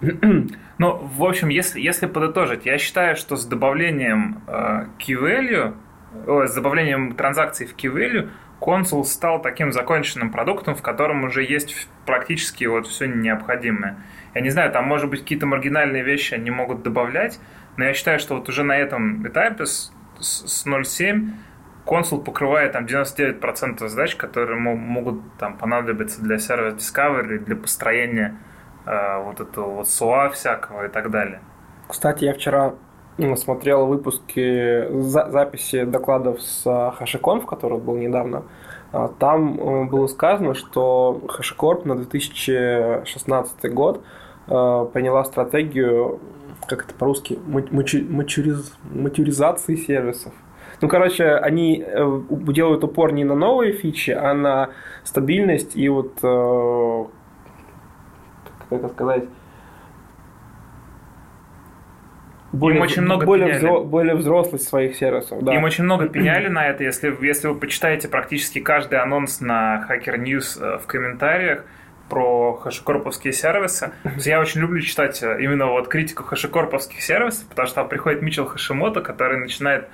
[0.78, 5.74] Ну, в общем, если, если подытожить, я считаю, что с добавлением э, key value,
[6.26, 8.28] о, с добавлением транзакций в key value,
[8.60, 13.96] консул стал таким законченным продуктом, в котором уже есть практически вот все необходимое.
[14.34, 17.38] Я не знаю, там, может быть, какие-то маргинальные вещи они могут добавлять,
[17.76, 21.30] но я считаю, что вот уже на этом этапе с, с 0.7
[21.84, 28.36] консул покрывает там 99% задач, которые могут там понадобиться для сервис Discovery, для построения
[28.86, 31.40] э, вот этого вот SOA всякого и так далее.
[31.88, 32.74] Кстати, я вчера
[33.36, 38.42] смотрел выпуски за, записи докладов с HashiConf, который был недавно.
[38.92, 44.02] А, там э, было сказано, что HashiCorp на 2016 год
[44.48, 46.20] э, приняла стратегию
[46.66, 50.32] как это по-русски, матюриз, матюризации сервисов.
[50.80, 54.70] Ну, короче, они э, делают упор не на новые фичи, а на
[55.04, 57.08] стабильность и вот, как
[58.70, 59.24] это сказать,
[62.52, 65.42] более, Им очень много более, взро, более взрослость своих сервисов.
[65.42, 65.54] Да.
[65.54, 66.84] Им очень много пеняли на это.
[66.84, 71.64] Если, если вы почитаете практически каждый анонс на Hacker News э, в комментариях,
[72.08, 73.90] про хэшекорповские сервисы.
[74.18, 78.46] Я очень люблю читать э, именно вот критику хэшекорповских сервисов, потому что там приходит Мичел
[78.46, 79.88] Хашимото, который начинает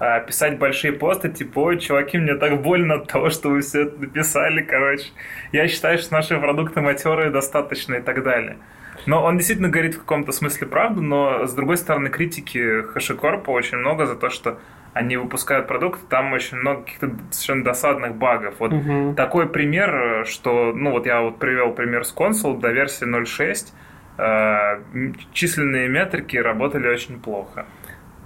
[0.00, 4.00] э, писать большие посты, типа, чуваки, мне так больно от того, что вы все это
[4.00, 5.06] написали, короче.
[5.52, 8.58] Я считаю, что наши продукты матерые достаточно и так далее.
[9.06, 12.58] Но он действительно говорит в каком-то смысле правду, но с другой стороны критики
[12.96, 14.58] HashiCorp очень много за то, что
[14.94, 18.54] они выпускают продукты, там очень много каких-то совершенно досадных багов.
[18.58, 19.14] Вот угу.
[19.14, 23.72] такой пример, что, ну вот я вот привел пример с консул до версии 0.6,
[24.18, 27.66] э, численные метрики работали очень плохо.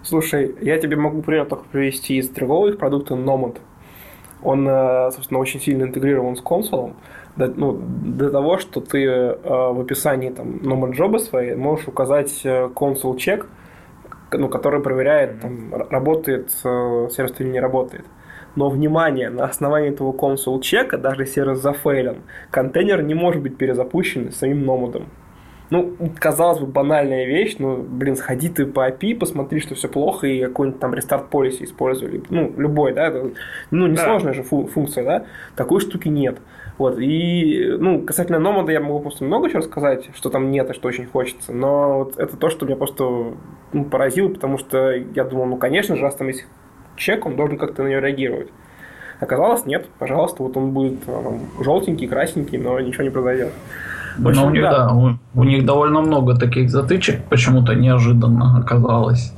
[0.03, 3.59] Слушай, я тебе могу пример только привести из другого их Nomad.
[4.43, 6.97] Он, э, собственно, очень сильно интегрирован с консулом.
[7.37, 12.47] До, ну, до того, что ты э, в описании там Nomad Job своей можешь указать
[12.75, 13.47] консул чек,
[14.33, 18.05] ну, который проверяет, там, работает э, сервис или не работает.
[18.57, 23.57] Но, внимание, на основании этого консул чека, даже если сервис зафейлен, контейнер не может быть
[23.57, 25.07] перезапущен самим номадом.
[25.70, 30.26] Ну, казалось бы, банальная вещь, но, блин, сходи ты по API, посмотри, что все плохо,
[30.26, 32.22] и какой-нибудь там рестарт полиси использовали.
[32.28, 33.30] Ну, любой, да, это,
[33.70, 34.38] ну, несложная да.
[34.38, 36.38] же функция, да, такой штуки нет.
[36.76, 40.72] Вот, и, ну, касательно Номада я могу просто много чего рассказать, что там нет и
[40.72, 43.35] что очень хочется, но вот это то, что меня просто
[43.72, 46.46] ну, поразило, потому что я думал, ну, конечно же, раз там есть
[46.96, 48.48] чек, он должен как-то на него реагировать.
[49.20, 53.52] Оказалось, нет, пожалуйста, вот он будет там, желтенький, красненький, но ничего не произойдет.
[54.18, 59.33] Но у них, да, да у, у них довольно много таких затычек, почему-то неожиданно оказалось.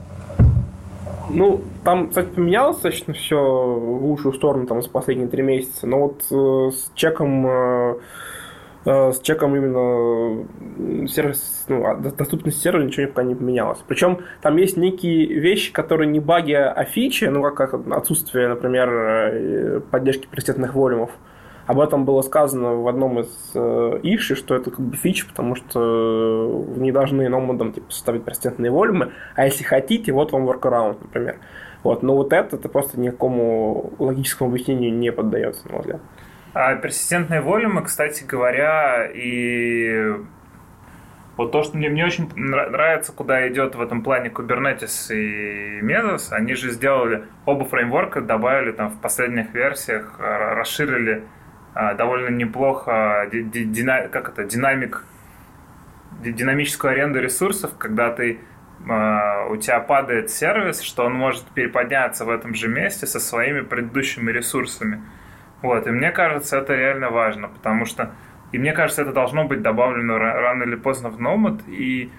[1.31, 6.01] Ну, там, кстати, поменялось достаточно все в лучшую сторону там, за последние три месяца, но
[6.01, 7.95] вот э, с чеком э,
[8.85, 10.47] э, с чеком именно
[11.09, 13.79] сервис, ну, а, доступность сервера ничего пока не поменялось.
[13.87, 18.91] Причем там есть некие вещи, которые не баги, а фичи, ну, как, как отсутствие, например,
[18.93, 21.11] э, поддержки прецедентных волюмов.
[21.73, 25.55] Об этом было сказано в одном из э, иши, что это как бы фича, потому
[25.55, 31.39] что не должны номадом типа, ставить прецедентные волюмы, а если хотите, вот вам workaround, например.
[31.83, 36.03] Вот, но вот это, это просто никакому логическому объяснению не поддается, на мой взгляд.
[36.53, 40.13] А персистентные волюмы, кстати говоря, и
[41.39, 46.33] вот то, что мне, мне очень нравится, куда идет в этом плане Kubernetes и Mesos,
[46.33, 51.25] они же сделали оба фреймворка, добавили там в последних версиях, расширили
[51.75, 55.05] довольно неплохо дина, как это, динамик,
[56.21, 58.41] динамическую аренду ресурсов, когда ты
[58.89, 63.61] а, у тебя падает сервис, что он может переподняться в этом же месте со своими
[63.61, 65.03] предыдущими ресурсами.
[65.63, 68.13] Вот, и мне кажется, это реально важно, потому что,
[68.51, 72.11] и мне кажется, это должно быть добавлено рано или поздно в Nomad, и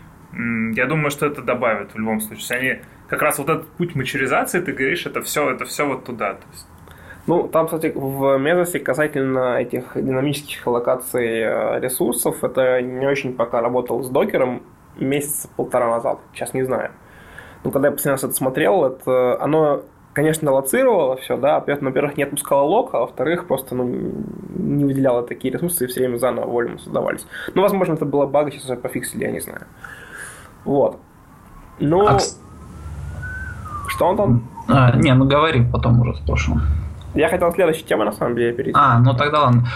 [0.76, 2.58] я думаю, что это добавят в любом случае.
[2.58, 6.36] Они как раз вот этот путь мачеризации, ты говоришь, это все, это все вот туда.
[6.36, 6.68] То есть.
[7.26, 13.62] Ну, там, кстати, в Мезосе касательно этих динамических локаций э, ресурсов, это не очень пока
[13.62, 14.64] работал с докером
[14.98, 16.92] месяца полтора назад, сейчас не знаю.
[17.64, 22.18] Но когда я последний раз это смотрел, это, оно, конечно, лоцировало все, да, но, во-первых,
[22.18, 26.46] не отпускало лог, а во-вторых, просто ну, не выделяло такие ресурсы и все время заново
[26.46, 27.26] вольно создавались.
[27.56, 29.66] Ну, возможно, это была бага, сейчас уже пофиксили, я не знаю.
[30.66, 31.00] Вот.
[31.80, 32.20] Ну, а...
[33.88, 34.50] что он там?
[34.68, 36.58] А, не, ну говори, потом уже спрошу.
[37.14, 38.78] Я хотел следующей темы, на самом деле, перейти.
[38.80, 39.68] А, ну тогда ладно.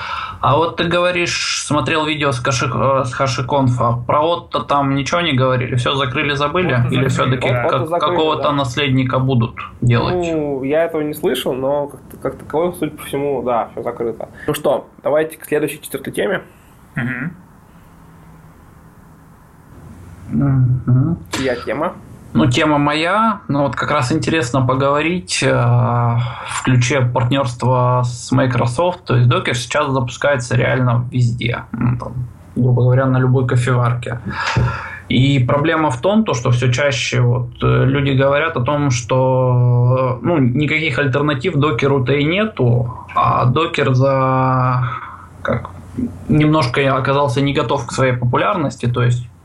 [0.41, 4.03] А вот ты говоришь, смотрел видео с, Каши, с Хашиконфа.
[4.07, 5.75] Про Отто там ничего не говорили?
[5.75, 6.73] Все закрыли, забыли?
[6.73, 7.69] Отто Или все-таки да.
[7.69, 8.51] как, какого-то да.
[8.53, 10.15] наследника будут делать?
[10.15, 14.29] Ну, я этого не слышал, но как, как таковой, судя по всему, да, все закрыто.
[14.47, 16.41] Ну что, давайте к следующей четвертой теме.
[16.95, 17.31] Угу.
[20.33, 21.17] Угу.
[21.39, 21.93] Я тема.
[22.37, 29.05] Ну, тема моя, но вот как раз интересно поговорить э, в ключе партнерства с Microsoft.
[29.05, 31.63] То есть Docker сейчас запускается реально везде.
[31.71, 32.13] Ну, там,
[32.55, 34.19] грубо говоря, на любой кофеварке.
[35.09, 40.19] И проблема в том, то, что все чаще вот, э, люди говорят о том, что
[40.21, 44.83] ну, никаких альтернатив докеру-то и нету, а докер за
[45.41, 45.71] как
[46.29, 49.36] немножко оказался не готов к своей популярности, то есть Э,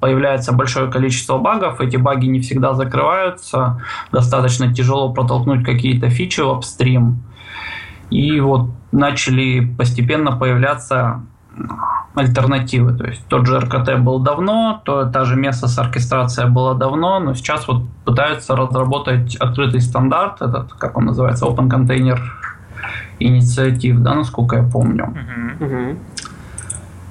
[0.00, 3.80] появляется большое количество багов, эти баги не всегда закрываются,
[4.12, 7.22] достаточно тяжело протолкнуть какие-то фичи в апстрим.
[8.10, 11.22] И вот начали постепенно появляться
[12.14, 12.92] альтернативы.
[12.92, 17.34] То есть тот же РКТ был давно, то та же Mesos оркестрация была давно, но
[17.34, 22.18] сейчас вот пытаются разработать открытый стандарт, этот, как он называется, Open Container
[23.18, 25.14] инициатив, да, насколько я помню.
[25.60, 25.98] Uh-huh.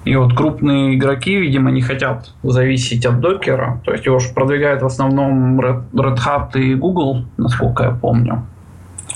[0.06, 3.82] И вот крупные игроки, видимо, не хотят зависеть от докера.
[3.86, 8.46] То есть его же продвигают в основном Red, Red Hat и Google, насколько я помню.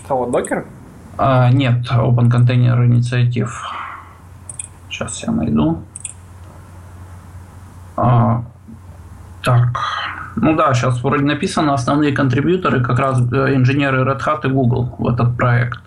[0.07, 0.65] Кого, докер?
[1.17, 3.63] А, нет, Open Container инициатив.
[4.89, 5.79] Сейчас я найду.
[7.97, 8.43] А,
[9.43, 9.79] так.
[10.35, 14.95] Ну да, сейчас вроде написано основные контрибьюторы, как раз э, инженеры Red Hat и Google
[14.97, 15.79] в этот проект.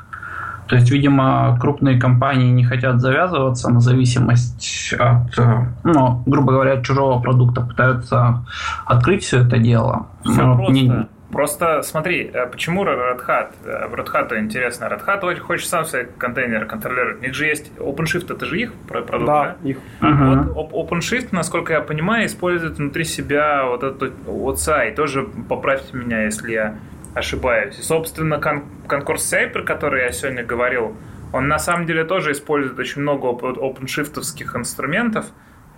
[0.70, 6.74] То есть, видимо, крупные компании не хотят завязываться на зависимость от, э, ну, грубо говоря,
[6.74, 8.44] от чужого продукта, пытаются
[8.86, 10.06] открыть все это дело.
[10.22, 10.72] Все Но просто.
[10.72, 11.08] Не...
[11.32, 13.48] Просто смотри, э, почему Red Hat?
[13.64, 14.84] Э, в Red Hat интересно.
[14.84, 17.18] Red Hat хочет сам свои контейнеры контролировать.
[17.18, 19.56] У них же есть OpenShift, это же их продукт, да?
[19.60, 19.68] да?
[19.68, 19.78] их.
[20.00, 20.52] Uh-huh.
[20.52, 24.94] Вот OpenShift, насколько я понимаю, использует внутри себя вот этот OCI.
[24.94, 26.74] Тоже поправьте меня, если я
[27.14, 27.78] ошибаюсь.
[27.78, 30.96] И, собственно, кон- конкурс CI, про который я сегодня говорил,
[31.32, 34.18] он на самом деле тоже использует очень много OpenShift
[34.56, 35.26] инструментов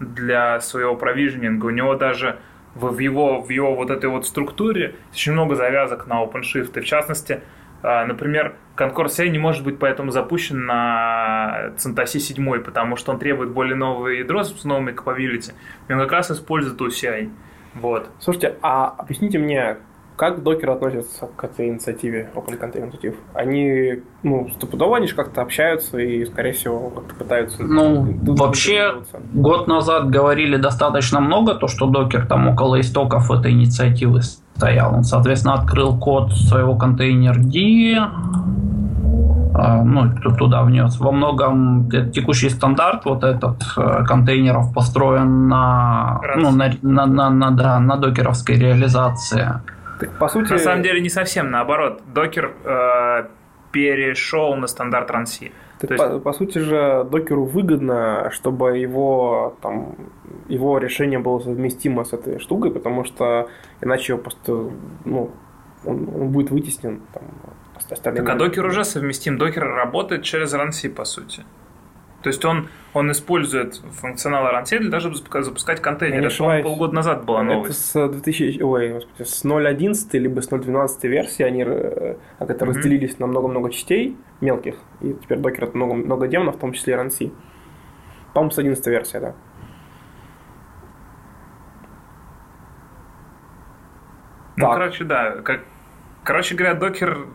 [0.01, 1.67] для своего провижнинга.
[1.67, 2.39] У него даже
[2.75, 6.79] в его, в его вот этой вот структуре очень много завязок на OpenShift.
[6.79, 7.41] И в частности,
[7.83, 13.19] а, например, Concourse CI не может быть поэтому запущен на CentOS 7, потому что он
[13.19, 15.53] требует более нового ядро с новыми capability.
[15.89, 17.31] И он как раз использует OCI.
[17.75, 18.11] Вот.
[18.21, 19.77] Слушайте, а объясните мне,
[20.23, 23.17] как докер относится к этой инициативе Open Container Initiative?
[23.35, 27.61] Они, ну, стопудово они же как-то общаются и, скорее всего, как-то пытаются...
[27.65, 34.23] Ну, вообще, год назад говорили достаточно много, то, что докер там около истоков этой инициативы
[34.23, 34.95] стоял.
[34.95, 37.97] Он, соответственно, открыл код своего контейнер D,
[39.55, 40.09] а, ну,
[40.39, 41.01] туда внес.
[41.01, 47.51] Во многом текущий стандарт вот этот э, контейнеров построен на, ну, на, на, на, на,
[47.51, 49.61] да, на докеровской реализации.
[50.03, 50.53] Так, по сути...
[50.53, 52.03] На самом деле не совсем, наоборот.
[52.07, 53.27] Докер э,
[53.73, 55.53] перешел на стандарт RANSI.
[55.79, 56.03] Так, есть...
[56.03, 59.97] по, по сути же, докеру выгодно, чтобы его, там,
[60.49, 63.49] его решение было совместимо с этой штукой, потому что
[63.81, 64.71] иначе его просто
[65.05, 65.31] ну,
[65.85, 67.23] он, он будет вытеснен там,
[67.91, 68.27] остальными.
[68.27, 69.39] Так а докер уже совместим.
[69.39, 71.45] Докер работает через RANSI, по сути.
[72.23, 76.27] То есть он, он использует функционал RunC для того, чтобы запускать контейнеры.
[76.27, 77.91] Это полгода назад была новость.
[77.97, 82.65] Это с 2000, ой, господи, с 0.11 либо с 0.12 версии они э, это mm-hmm.
[82.65, 84.77] разделились на много-много частей мелких.
[85.01, 87.33] И теперь докер это много, много демонов, в том числе RunC.
[88.35, 89.35] По-моему, с 11 версии, да.
[94.57, 94.75] Ну, так.
[94.75, 95.31] короче, да.
[95.43, 95.61] Как,
[96.23, 97.27] короче говоря, докер...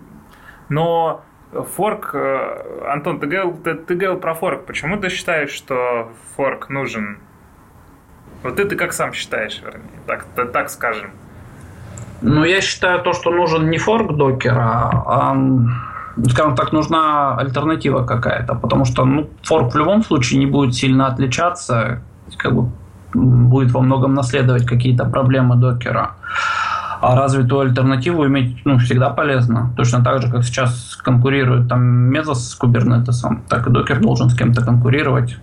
[0.69, 4.65] Но Форк, э, Антон, ты говорил, ты, ты говорил про форк.
[4.65, 7.19] Почему ты считаешь, что форк нужен?
[8.43, 11.11] Вот ты как сам считаешь, вернее, так, так скажем.
[12.22, 15.38] Ну, я считаю то, что нужен не форк докера, а
[16.30, 21.07] скажем так, нужна альтернатива какая-то, потому что ну, форк в любом случае не будет сильно
[21.07, 22.01] отличаться,
[22.38, 22.72] как бы
[23.13, 26.11] будет во многом наследовать какие-то проблемы докера.
[27.02, 29.72] А развитую альтернативу иметь ну, всегда полезно.
[29.78, 34.36] Точно так же, как сейчас конкурирует там Mesos с Kubernetes, так и докер должен с
[34.36, 35.38] кем-то конкурировать,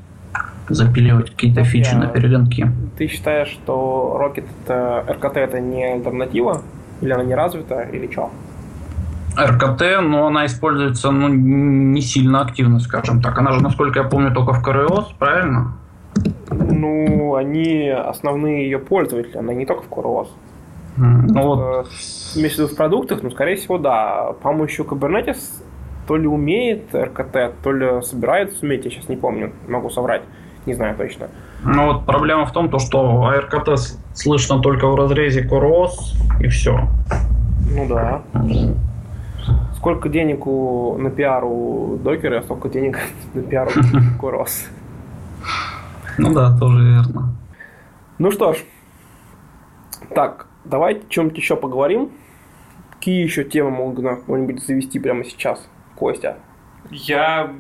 [0.69, 2.67] запиливать какие-то фичи на перегонки.
[2.99, 6.63] Ты считаешь, что Rocket это, RKT это не альтернатива?
[7.01, 8.31] Или она не развита, или что?
[9.37, 13.39] РКТ, но она используется ну, не сильно активно, скажем так.
[13.39, 15.73] Она же, насколько я помню, только в КРОС, правильно?
[16.51, 20.29] Ну, они основные ее пользователи, она не только в КРОС.
[20.97, 21.89] Ну, вот.
[21.89, 24.33] В виду в продуктах, ну, скорее всего, да.
[24.43, 25.63] По-моему, еще Kubernetes
[26.07, 30.23] то ли умеет РКТ, то ли собирается уметь, я сейчас не помню, могу соврать,
[30.67, 31.29] не знаю точно.
[31.65, 33.79] Ну вот проблема в том, то, что РКТ
[34.13, 36.89] слышно только в разрезе CoreOS и все.
[37.71, 38.23] Ну да.
[39.77, 42.99] Сколько денег у, на пиар у докера, столько денег
[43.35, 43.71] на пиар у
[44.23, 44.69] CoreOS.
[46.19, 47.35] Ну да, тоже верно.
[48.19, 48.59] Ну что ж,
[50.15, 52.13] так, давайте о чем-нибудь еще поговорим.
[52.91, 56.39] Какие еще темы могут на кого-нибудь завести прямо сейчас, Костя?
[56.91, 57.55] Я,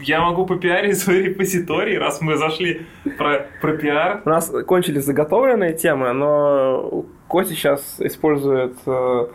[0.00, 2.86] я могу попиарить свой репозиторий, раз мы зашли
[3.18, 4.22] про, про пиар.
[4.24, 9.26] У нас кончились заготовленные темы, но Костя сейчас использует э,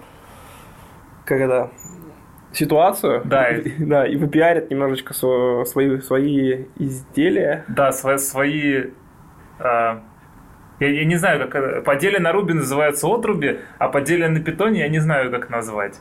[1.26, 1.72] как это,
[2.52, 3.22] ситуацию.
[3.26, 3.50] Да.
[3.80, 7.66] да, и попиарит немножечко свои, свои изделия.
[7.68, 8.84] Да, свои, свои
[9.60, 10.00] э,
[10.80, 11.82] я, я не знаю, как это.
[11.82, 15.50] По деле на Руби называются отруби, а по деле на питоне я не знаю, как
[15.50, 16.00] назвать.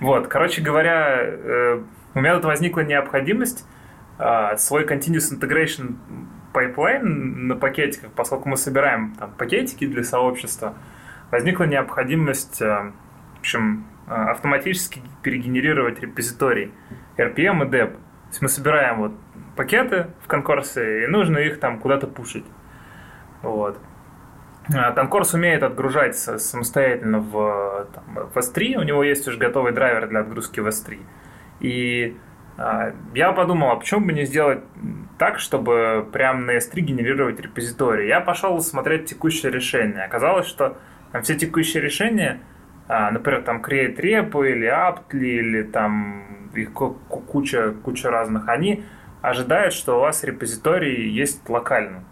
[0.00, 1.82] Вот, короче говоря, э,
[2.14, 3.66] у меня тут возникла необходимость
[4.18, 5.96] э, свой continuous integration
[6.52, 10.74] pipeline на пакетиках, поскольку мы собираем там пакетики для сообщества,
[11.30, 12.92] возникла необходимость, э,
[13.36, 16.72] в общем, э, автоматически перегенерировать репозиторий
[17.16, 17.92] RPM и DEP.
[17.92, 19.12] То есть мы собираем вот
[19.56, 22.44] пакеты в конкурсе, и нужно их там куда-то пушить.
[23.44, 23.78] Вот.
[24.68, 30.20] Танкорс умеет отгружать самостоятельно в, там, в S3, у него есть уже готовый драйвер для
[30.20, 31.00] отгрузки в S3.
[31.60, 32.16] И
[32.56, 34.60] а, я подумал, а почему бы не сделать
[35.18, 38.08] так, чтобы прямо на S3 генерировать репозиторий?
[38.08, 40.04] Я пошел смотреть текущее решение.
[40.04, 40.78] Оказалось, что
[41.12, 42.40] там, все текущие решения,
[42.88, 48.84] а, например, там create repo или aptly, или там их куча, куча разных, они
[49.20, 52.04] ожидают, что у вас репозиторий есть локально.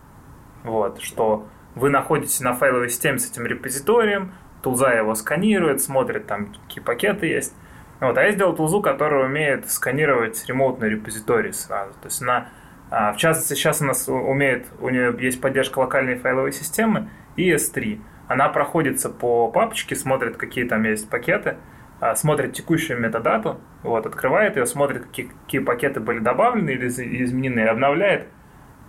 [0.64, 4.32] Вот, что вы находитесь на файловой системе с этим репозиторием,
[4.62, 7.54] тулза его сканирует, смотрит, там какие пакеты есть.
[8.00, 11.92] Вот, а я сделал тулзу, которая умеет сканировать ремоутный репозиторий сразу.
[11.94, 12.48] То есть она,
[12.90, 17.52] а, в частности, сейчас у нас умеет, у нее есть поддержка локальной файловой системы и
[17.52, 18.00] S3.
[18.28, 21.56] Она проходится по папочке, смотрит, какие там есть пакеты,
[22.00, 27.60] а, смотрит текущую метадату, вот, открывает ее, смотрит, какие, какие пакеты были добавлены или изменены,
[27.68, 28.26] обновляет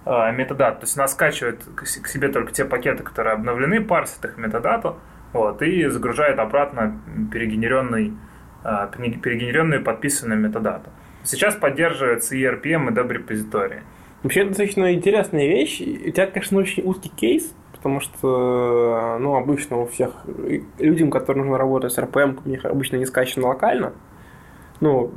[0.05, 0.79] метадат.
[0.79, 4.97] То есть она скачивает к себе только те пакеты, которые обновлены, парсит их метадату,
[5.31, 6.99] вот, и загружает обратно
[7.31, 8.13] перегенеренный,
[8.63, 10.89] э, перегенеренную подписанную метадату.
[11.23, 13.83] Сейчас поддерживается и RPM, и даб-репозитории.
[14.23, 15.81] Вообще, это достаточно интересная вещь.
[15.81, 20.11] У тебя, конечно, очень узкий кейс, потому что, ну, обычно у всех
[20.79, 23.93] людям, которым нужно работать с RPM, у них обычно не скачано локально
[24.83, 25.13] ну,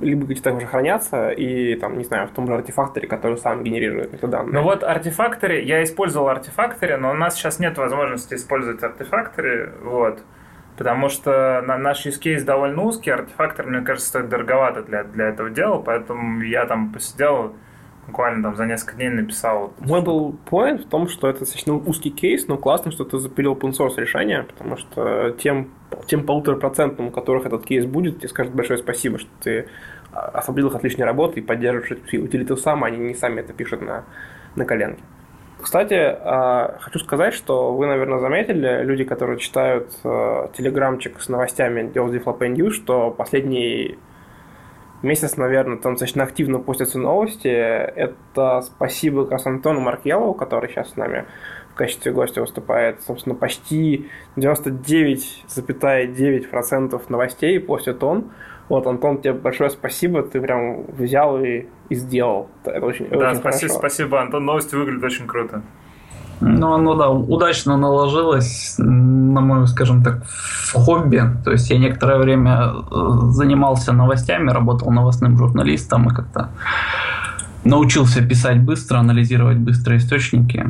[0.00, 3.62] либо где-то там уже хранятся, и там, не знаю, в том же артефакторе, который сам
[3.62, 4.52] генерирует эти данные.
[4.52, 10.20] Ну вот артефакторе, я использовал артефакторе, но у нас сейчас нет возможности использовать артефакторе, вот,
[10.76, 15.28] потому что на наш use case довольно узкий, артефактор, мне кажется, стоит дороговато для, для
[15.28, 17.54] этого дела, поэтому я там посидел,
[18.08, 19.72] буквально там за несколько дней написал.
[19.78, 23.52] Мой был point в том, что это достаточно узкий кейс, но классно, что ты запилил
[23.52, 25.68] open source решение, потому что тем,
[26.06, 29.68] тем полутора процентам, у которых этот кейс будет, тебе скажут большое спасибо, что ты
[30.10, 34.04] освободил их от лишней работы и поддерживаешь утилиту сам, они не сами это пишут на,
[34.56, 35.02] на коленке.
[35.60, 41.82] Кстати, а, хочу сказать, что вы, наверное, заметили, люди, которые читают а, телеграмчик с новостями
[41.92, 43.98] Deals Develop News, что последний
[45.02, 47.48] месяц, наверное, там достаточно активно постятся новости.
[47.48, 51.24] Это спасибо как раз Антону Маркелову, который сейчас с нами
[51.70, 53.02] в качестве гостя выступает.
[53.02, 58.30] Собственно, почти 99,9% новостей постит он.
[58.68, 62.50] Вот, Антон, тебе большое спасибо, ты прям взял и, и сделал.
[62.64, 63.78] Это очень, да, очень спасибо, хорошо.
[63.78, 64.44] спасибо, Антон.
[64.44, 65.62] Новости выглядят очень круто.
[66.40, 70.22] Ну, оно, да, удачно наложилось на мою, скажем так,
[70.72, 71.22] хобби.
[71.44, 76.50] То есть я некоторое время э, занимался новостями, работал новостным журналистом и как-то
[77.64, 80.66] научился писать быстро, анализировать быстро источники.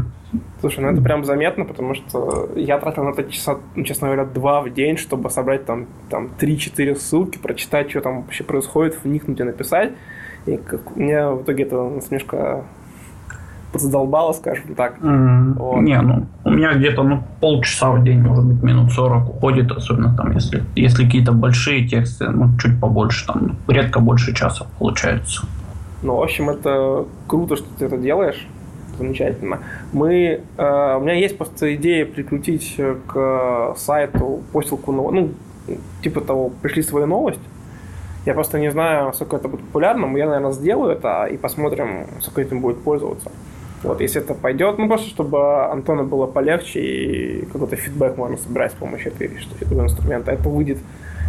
[0.61, 4.25] Слушай, ну это прям заметно, потому что я тратил на это часа, ну, честно говоря,
[4.25, 9.41] два в день, чтобы собрать там, там 3-4 ссылки, прочитать, что там вообще происходит, вникнуть
[9.41, 9.93] и написать.
[10.47, 12.65] И как, мне в итоге это насмешка
[13.79, 14.95] задолбало, скажем так.
[15.03, 15.81] М, Вот.
[15.83, 20.17] Не, ну, у меня где-то ну, полчаса в день, может быть, минут 40 уходит, особенно
[20.17, 25.43] там, если, если какие-то большие тексты, ну, чуть побольше, там, редко больше часа получается.
[26.03, 28.47] Ну, в общем, это круто, что ты это делаешь.
[28.99, 29.59] Замечательно.
[29.93, 35.29] Мы, э, у меня есть просто идея прикрутить э, к сайту посылку, ново- ну,
[36.03, 37.41] типа того, пришли свою новость.
[38.27, 40.17] Я просто не знаю, насколько это будет популярным.
[40.17, 43.31] Я, наверное, сделаю это и посмотрим, сколько этим будет пользоваться.
[43.83, 48.73] Вот, если это пойдет, ну просто чтобы Антону было полегче и какой-то фидбэк можно собирать
[48.73, 50.33] с помощью этой, этого инструмента.
[50.33, 50.79] Это выйдет,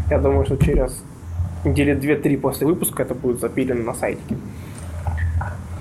[0.10, 1.04] я думаю, что через
[1.64, 4.36] недели 2-3 после выпуска это будет запилено на сайтике.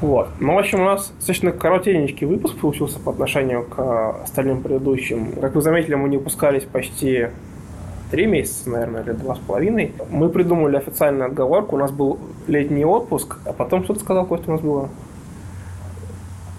[0.01, 0.29] Вот.
[0.39, 5.33] Ну, в общем, у нас достаточно коротенький выпуск получился по отношению к э, остальным предыдущим.
[5.41, 7.29] Как вы заметили, мы не выпускались почти
[8.13, 9.93] три месяца, наверное, или два с половиной.
[10.11, 11.75] Мы придумали официальную отговорку.
[11.75, 14.89] У нас был летний отпуск, а потом что ты сказал, Костя, у нас было?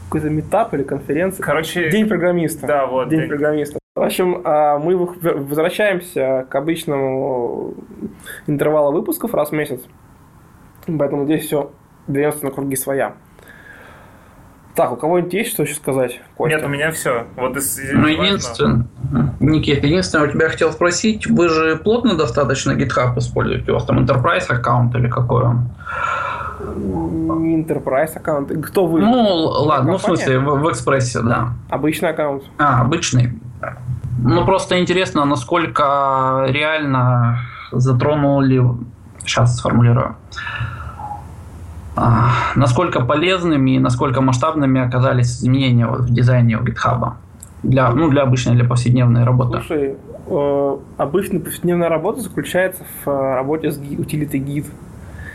[0.10, 1.43] Какой-то метап или конференция?
[1.43, 2.66] Короче, День программиста.
[2.66, 3.30] Да, вот, День день.
[3.30, 3.78] программиста.
[3.95, 7.76] В общем, а, мы возвращаемся к обычному
[8.47, 9.82] интервалу выпусков раз в месяц.
[10.88, 11.72] Поэтому здесь все
[12.07, 13.14] движется на круги своя.
[14.76, 16.22] Так, у кого-нибудь есть что еще сказать?
[16.38, 16.55] Костя?
[16.55, 17.28] нет, у меня все.
[17.36, 18.88] Вот из, Ну, единственное,
[19.39, 23.72] Никит, единственное, у тебя хотел спросить, вы же плотно достаточно GitHub используете?
[23.72, 25.70] У вас там Enterprise аккаунт или какой он?
[26.76, 28.52] Не Enterprise аккаунт.
[28.68, 29.02] Кто вы?
[29.02, 31.54] Ну, ладно, ну, в смысле, в, в экспрессе, да.
[31.70, 32.44] Обычный аккаунт.
[32.58, 33.40] А, обычный.
[34.22, 37.40] Ну, просто интересно, насколько реально
[37.72, 38.64] затронули...
[39.26, 40.16] Сейчас сформулирую.
[41.96, 47.14] А, насколько полезными и насколько масштабными оказались изменения в дизайне у GitHub?
[47.62, 49.58] Для, ну, для обычной, для повседневной работы.
[49.58, 49.98] Слушай,
[50.28, 54.66] э, обычная повседневная работа заключается в э, работе с утилитой git.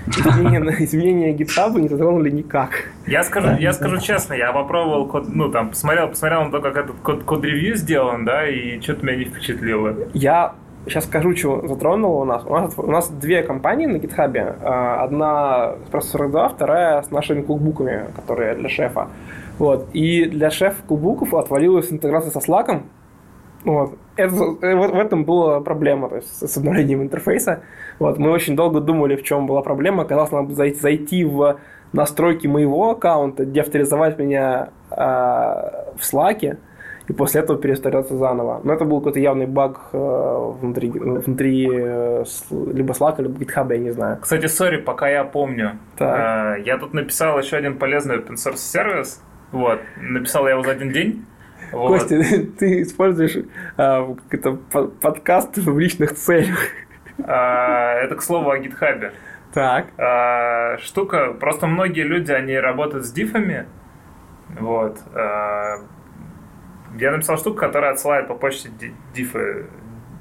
[0.07, 2.71] Изменения, изменения GitHub не затронули никак.
[3.07, 6.77] Я скажу, я скажу честно, я попробовал код, ну там посмотрел, посмотрел на то, как
[6.77, 9.95] этот код, код ревью сделан, да, и что-то меня не впечатлило.
[10.13, 10.55] Я
[10.87, 12.45] сейчас скажу, что затронуло у нас.
[12.47, 14.37] У нас, у нас две компании на GitHub.
[14.37, 19.09] Э, Одна с процессором 2, вторая с нашими кулбуками, которые для шефа.
[19.59, 19.89] Вот.
[19.93, 22.83] И для шефа кулбуков отвалилась интеграция со Slack.
[23.65, 23.99] Вот.
[24.17, 27.63] Это, э, вот в этом была проблема, то есть с обновлением интерфейса.
[27.99, 28.19] Вот.
[28.19, 30.03] Мы очень долго думали, в чем была проблема.
[30.03, 31.59] Оказалось, надо зайти, зайти в
[31.93, 36.59] настройки моего аккаунта, деавторизовать меня э, в Slack,
[37.07, 38.61] и после этого перестроиться заново.
[38.65, 43.79] Но это был какой-то явный баг э, внутри, внутри э, либо Slack, либо GitHub, я
[43.79, 44.19] не знаю.
[44.21, 45.79] Кстати, сори, пока я помню.
[45.97, 46.59] Так.
[46.59, 49.23] э, я тут написал еще один полезный open source сервис.
[49.53, 49.81] Вот.
[50.01, 51.25] Написал я его за один день.
[51.75, 51.89] Вот.
[51.89, 52.17] Костя,
[52.59, 56.59] ты используешь э, как-то по- подкаст в личных целях.
[57.23, 59.13] А, это, к слову, о GitHub.
[59.53, 59.87] Так.
[59.99, 63.67] А, штука, просто многие люди, они работают с дифами.
[64.59, 64.99] Вот.
[65.15, 65.77] А,
[66.99, 69.67] я написал штуку, которая отсылает по почте ди- дифы,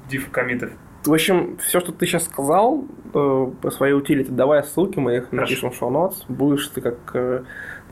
[0.08, 0.70] диф комитов.
[1.04, 5.32] В общем, все, что ты сейчас сказал э, по своей утилите, давай ссылки, мы их
[5.32, 6.24] напишем в шоу-нотс.
[6.28, 7.42] Будешь ты как, э,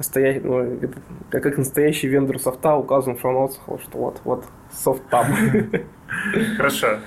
[0.02, 0.78] настоящий, ну,
[1.30, 5.26] как, как настоящий вендор софта указан в шоу-нотс, вот, что вот, вот, софт там.
[6.56, 6.98] Хорошо.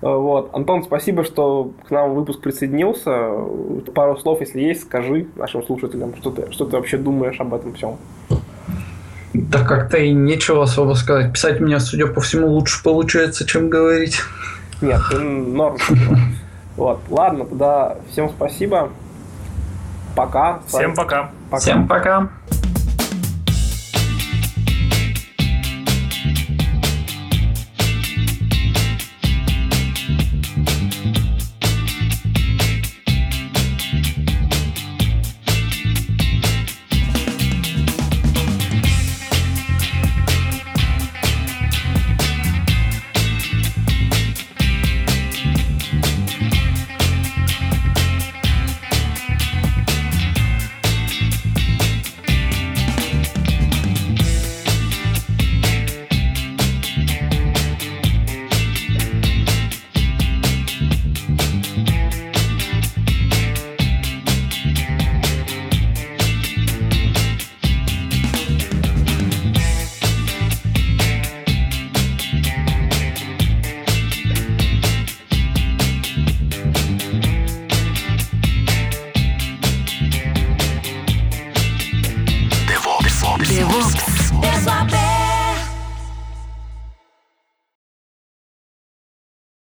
[0.00, 0.50] Вот.
[0.52, 3.30] Антон, спасибо, что к нам выпуск присоединился.
[3.94, 7.74] Пару слов, если есть, скажи нашим слушателям, что ты, что ты вообще думаешь об этом
[7.74, 7.98] всем.
[9.32, 11.32] Да как-то и нечего особо сказать.
[11.32, 14.20] Писать мне, судя по всему, лучше получается, чем говорить.
[14.80, 15.78] Нет, ты норм.
[16.74, 17.00] Вот.
[17.10, 18.88] Ладно, тогда всем спасибо.
[20.16, 20.60] Пока.
[20.66, 21.30] Всем пока.
[21.50, 21.60] пока.
[21.60, 22.28] Всем пока.